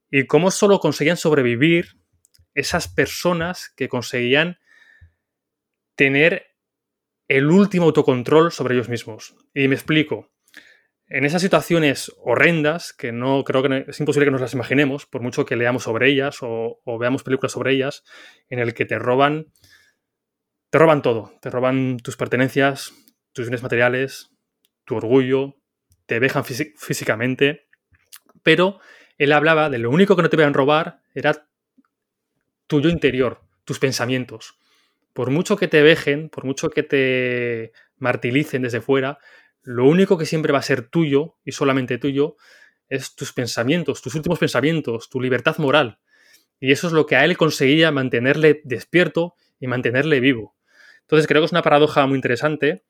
y 0.10 0.26
cómo 0.26 0.50
solo 0.52 0.80
conseguían 0.80 1.18
sobrevivir 1.18 1.98
esas 2.54 2.88
personas 2.88 3.72
que 3.76 3.90
conseguían 3.90 4.60
tener 5.96 6.49
el 7.30 7.46
último 7.52 7.86
autocontrol 7.86 8.52
sobre 8.52 8.74
ellos 8.74 8.90
mismos. 8.90 9.36
Y 9.54 9.68
me 9.68 9.76
explico. 9.76 10.32
En 11.08 11.26
esas 11.26 11.42
situaciones 11.42 12.12
horrendas, 12.24 12.92
que 12.92 13.12
no 13.12 13.44
creo 13.44 13.64
que 13.64 13.86
es 13.88 14.00
imposible 14.00 14.26
que 14.26 14.32
nos 14.32 14.42
las 14.42 14.54
imaginemos, 14.54 15.06
por 15.06 15.22
mucho 15.22 15.46
que 15.46 15.56
leamos 15.56 15.84
sobre 15.84 16.10
ellas 16.10 16.40
o, 16.42 16.82
veamos 17.00 17.24
películas 17.24 17.52
sobre 17.52 17.74
ellas, 17.74 18.04
en 18.50 18.60
el 18.60 18.74
que 18.74 18.86
te 18.86 19.00
roban, 19.00 19.48
te 20.70 20.78
roban 20.78 21.02
todo, 21.02 21.34
te 21.42 21.50
roban 21.50 21.98
tus 21.98 22.18
pertenencias, 22.18 22.94
tus 23.32 23.46
bienes 23.46 23.64
materiales, 23.64 24.32
tu 24.86 24.98
orgullo, 24.98 25.56
te 26.06 26.20
dejan 26.20 26.44
físicamente, 26.44 27.68
pero 28.44 28.80
él 29.18 29.32
hablaba 29.32 29.70
de 29.70 29.80
lo 29.80 29.90
único 29.90 30.16
que 30.16 30.22
no 30.22 30.30
te 30.30 30.36
iban 30.36 30.50
a 30.50 30.54
robar 30.54 31.02
era 31.16 31.48
tu 32.68 32.82
yo 32.82 32.90
interior, 32.90 33.42
tus 33.66 33.80
pensamientos 33.80 34.59
por 35.14 35.32
mucho 35.32 35.58
que 35.58 35.68
te 35.68 35.82
vejen, 35.82 36.30
por 36.30 36.46
mucho 36.46 36.70
que 36.70 36.84
te 36.84 37.72
martiricen 37.98 38.62
desde 38.62 38.82
fuera, 38.82 39.20
lo 39.62 39.86
único 39.86 40.18
que 40.18 40.26
siempre 40.26 40.54
va 40.54 40.60
a 40.60 40.64
ser 40.64 40.84
tuyo 40.84 41.36
y 41.44 41.52
solamente 41.52 41.98
tuyo 41.98 42.36
es 42.88 43.16
tus 43.16 43.34
pensamientos, 43.34 44.02
tus 44.02 44.16
últimos 44.16 44.40
pensamientos, 44.40 45.10
tu 45.10 45.22
libertad 45.22 45.58
moral. 45.58 46.00
Y 46.60 46.72
eso 46.72 46.88
es 46.88 46.94
lo 46.94 47.06
que 47.06 47.16
a 47.16 47.26
él 47.26 47.38
conseguía 47.38 47.92
mantenerle 47.92 48.62
despierto 48.64 49.36
y 49.60 49.68
mantenerle 49.68 50.20
vivo. 50.20 50.56
Entonces 51.02 51.28
creo 51.28 51.42
que 51.42 51.46
es 51.46 51.52
una 51.52 51.62
paradoja 51.62 52.06
muy 52.06 52.16
interesante 52.16 52.84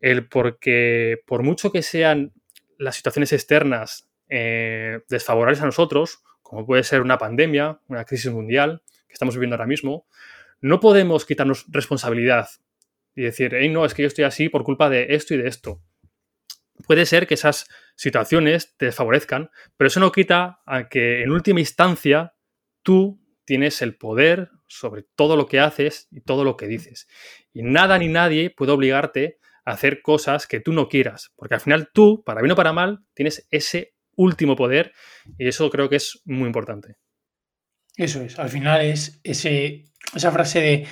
el 0.00 0.28
porque 0.28 1.22
por 1.26 1.42
mucho 1.42 1.70
que 1.70 1.82
sean 1.82 2.32
las 2.78 2.96
situaciones 2.96 3.32
externas 3.32 4.08
eh, 4.28 5.00
desfavorables 5.08 5.60
a 5.60 5.66
nosotros, 5.66 6.22
como 6.42 6.64
puede 6.64 6.82
ser 6.84 7.02
una 7.02 7.18
pandemia, 7.18 7.80
una 7.88 8.04
crisis 8.04 8.32
mundial 8.32 8.82
que 9.06 9.12
estamos 9.12 9.34
viviendo 9.34 9.56
ahora 9.56 9.66
mismo, 9.66 10.06
no 10.60 10.80
podemos 10.80 11.26
quitarnos 11.26 11.66
responsabilidad 11.68 12.48
y 13.14 13.22
decir, 13.22 13.54
hey, 13.54 13.68
no, 13.68 13.84
es 13.84 13.94
que 13.94 14.02
yo 14.02 14.08
estoy 14.08 14.24
así 14.24 14.48
por 14.48 14.64
culpa 14.64 14.88
de 14.88 15.06
esto 15.10 15.34
y 15.34 15.38
de 15.38 15.48
esto. 15.48 15.82
Puede 16.86 17.06
ser 17.06 17.26
que 17.26 17.34
esas 17.34 17.68
situaciones 17.96 18.76
te 18.76 18.86
desfavorezcan, 18.86 19.50
pero 19.76 19.88
eso 19.88 20.00
no 20.00 20.12
quita 20.12 20.60
a 20.66 20.88
que 20.88 21.22
en 21.22 21.30
última 21.30 21.60
instancia 21.60 22.34
tú 22.82 23.20
tienes 23.44 23.82
el 23.82 23.96
poder 23.96 24.50
sobre 24.66 25.04
todo 25.16 25.36
lo 25.36 25.46
que 25.46 25.60
haces 25.60 26.08
y 26.10 26.20
todo 26.20 26.44
lo 26.44 26.56
que 26.56 26.68
dices. 26.68 27.08
Y 27.52 27.62
nada 27.62 27.98
ni 27.98 28.08
nadie 28.08 28.50
puede 28.50 28.72
obligarte 28.72 29.38
a 29.64 29.72
hacer 29.72 30.00
cosas 30.02 30.46
que 30.46 30.60
tú 30.60 30.72
no 30.72 30.88
quieras, 30.88 31.32
porque 31.36 31.54
al 31.54 31.60
final 31.60 31.90
tú, 31.92 32.22
para 32.24 32.40
bien 32.40 32.52
o 32.52 32.56
para 32.56 32.72
mal, 32.72 33.04
tienes 33.14 33.46
ese 33.50 33.94
último 34.16 34.56
poder 34.56 34.92
y 35.38 35.48
eso 35.48 35.68
creo 35.70 35.88
que 35.88 35.96
es 35.96 36.22
muy 36.24 36.46
importante. 36.46 36.96
Eso 38.00 38.22
es, 38.22 38.38
al 38.38 38.48
final 38.48 38.80
es 38.80 39.20
ese 39.24 39.84
esa 40.14 40.32
frase 40.32 40.60
de 40.62 40.86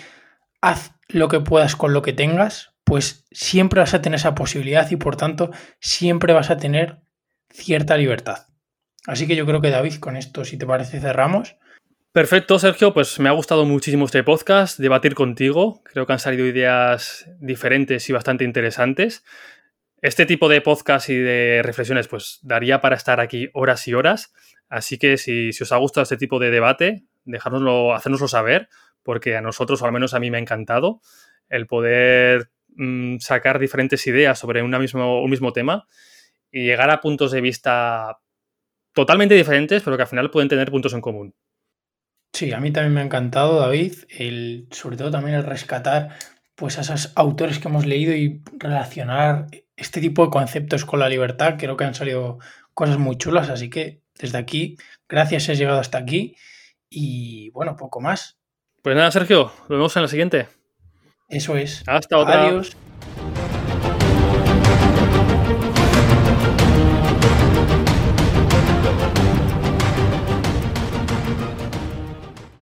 haz 0.61 0.93
lo 1.09 1.29
que 1.29 1.41
puedas 1.41 1.75
con 1.75 1.95
lo 1.95 2.03
que 2.03 2.13
tengas, 2.13 2.75
pues 2.85 3.25
siempre 3.31 3.81
vas 3.81 3.95
a 3.95 4.03
tener 4.03 4.19
esa 4.19 4.35
posibilidad 4.35 4.91
y 4.91 4.97
por 4.97 5.17
tanto 5.17 5.51
siempre 5.81 6.35
vas 6.35 6.51
a 6.51 6.59
tener 6.59 6.99
cierta 7.49 7.97
libertad. 7.97 8.49
Así 9.07 9.27
que 9.27 9.37
yo 9.37 9.47
creo 9.47 9.63
que 9.63 9.71
David, 9.71 9.95
con 9.95 10.19
esto, 10.19 10.45
si 10.45 10.59
te 10.59 10.67
parece, 10.67 11.01
cerramos. 11.01 11.57
Perfecto, 12.13 12.59
Sergio, 12.59 12.93
pues 12.93 13.19
me 13.19 13.31
ha 13.31 13.33
gustado 13.33 13.65
muchísimo 13.65 14.05
este 14.05 14.23
podcast, 14.23 14.79
debatir 14.79 15.15
contigo. 15.15 15.83
Creo 15.85 16.05
que 16.05 16.13
han 16.13 16.19
salido 16.19 16.47
ideas 16.47 17.27
diferentes 17.41 18.07
y 18.11 18.13
bastante 18.13 18.45
interesantes. 18.45 19.25
Este 20.01 20.27
tipo 20.27 20.49
de 20.49 20.61
podcast 20.61 21.09
y 21.09 21.17
de 21.17 21.61
reflexiones, 21.63 22.07
pues 22.07 22.39
daría 22.43 22.81
para 22.81 22.97
estar 22.97 23.21
aquí 23.21 23.49
horas 23.53 23.87
y 23.89 23.95
horas. 23.95 24.33
Así 24.69 24.99
que 24.99 25.17
si, 25.17 25.53
si 25.53 25.63
os 25.65 25.73
ha 25.73 25.77
gustado 25.77 26.03
este 26.03 26.17
tipo 26.17 26.39
de 26.39 26.51
debate, 26.51 27.05
dejárnoslo, 27.25 27.95
hacérnoslo 27.95 28.29
saber 28.29 28.69
porque 29.03 29.37
a 29.37 29.41
nosotros, 29.41 29.81
o 29.81 29.87
al 29.87 29.93
menos 29.93 30.15
a 30.15 30.21
mí 30.21 30.31
me 30.31 30.37
ha 30.37 30.41
encantado, 30.41 31.01
el 31.49 31.67
poder 31.67 32.51
mm, 32.77 33.19
sacar 33.19 33.59
diferentes 33.59 34.07
ideas 34.07 34.39
sobre 34.39 34.63
mismo, 34.63 35.23
un 35.23 35.31
mismo 35.31 35.53
tema 35.53 35.87
y 36.51 36.65
llegar 36.65 36.91
a 36.91 37.01
puntos 37.01 37.33
de 37.33 37.41
vista 37.41 38.19
totalmente 38.93 39.35
diferentes, 39.35 39.83
pero 39.83 39.97
que 39.97 40.03
al 40.03 40.09
final 40.09 40.31
pueden 40.31 40.49
tener 40.49 40.71
puntos 40.71 40.93
en 40.93 41.01
común. 41.01 41.35
Sí, 42.33 42.53
a 42.53 42.61
mí 42.61 42.71
también 42.71 42.95
me 42.95 43.01
ha 43.01 43.05
encantado, 43.05 43.59
David, 43.61 43.95
el, 44.11 44.69
sobre 44.71 44.97
todo 44.97 45.11
también 45.11 45.37
el 45.37 45.45
rescatar 45.45 46.11
pues 46.55 46.77
a 46.77 46.83
esos 46.83 47.13
autores 47.15 47.59
que 47.59 47.69
hemos 47.69 47.87
leído 47.87 48.13
y 48.15 48.43
relacionar 48.59 49.47
este 49.79 50.01
tipo 50.01 50.25
de 50.25 50.31
conceptos 50.31 50.85
con 50.85 51.01
la 51.01 51.09
libertad. 51.09 51.55
Creo 51.59 51.77
que 51.77 51.85
han 51.85 51.95
salido 51.95 52.39
cosas 52.75 52.99
muy 52.99 53.17
chulas, 53.17 53.49
así 53.49 53.71
que 53.71 54.03
desde 54.19 54.39
aquí, 54.39 54.77
gracias, 55.09 55.49
has 55.49 55.59
llegado 55.59 55.79
hasta 55.79 55.99
aquí 55.99 56.37
y 56.91 57.51
bueno, 57.51 57.77
poco 57.77 58.01
más. 58.01 58.39
Pues 58.83 58.97
nada, 58.97 59.11
Sergio, 59.11 59.53
nos 59.61 59.69
vemos 59.69 59.97
en 59.97 60.03
la 60.03 60.09
siguiente. 60.09 60.49
Eso 61.29 61.57
es. 61.57 61.83
Hasta 61.87 62.19
otra. 62.19 62.47
Adiós. 62.47 62.77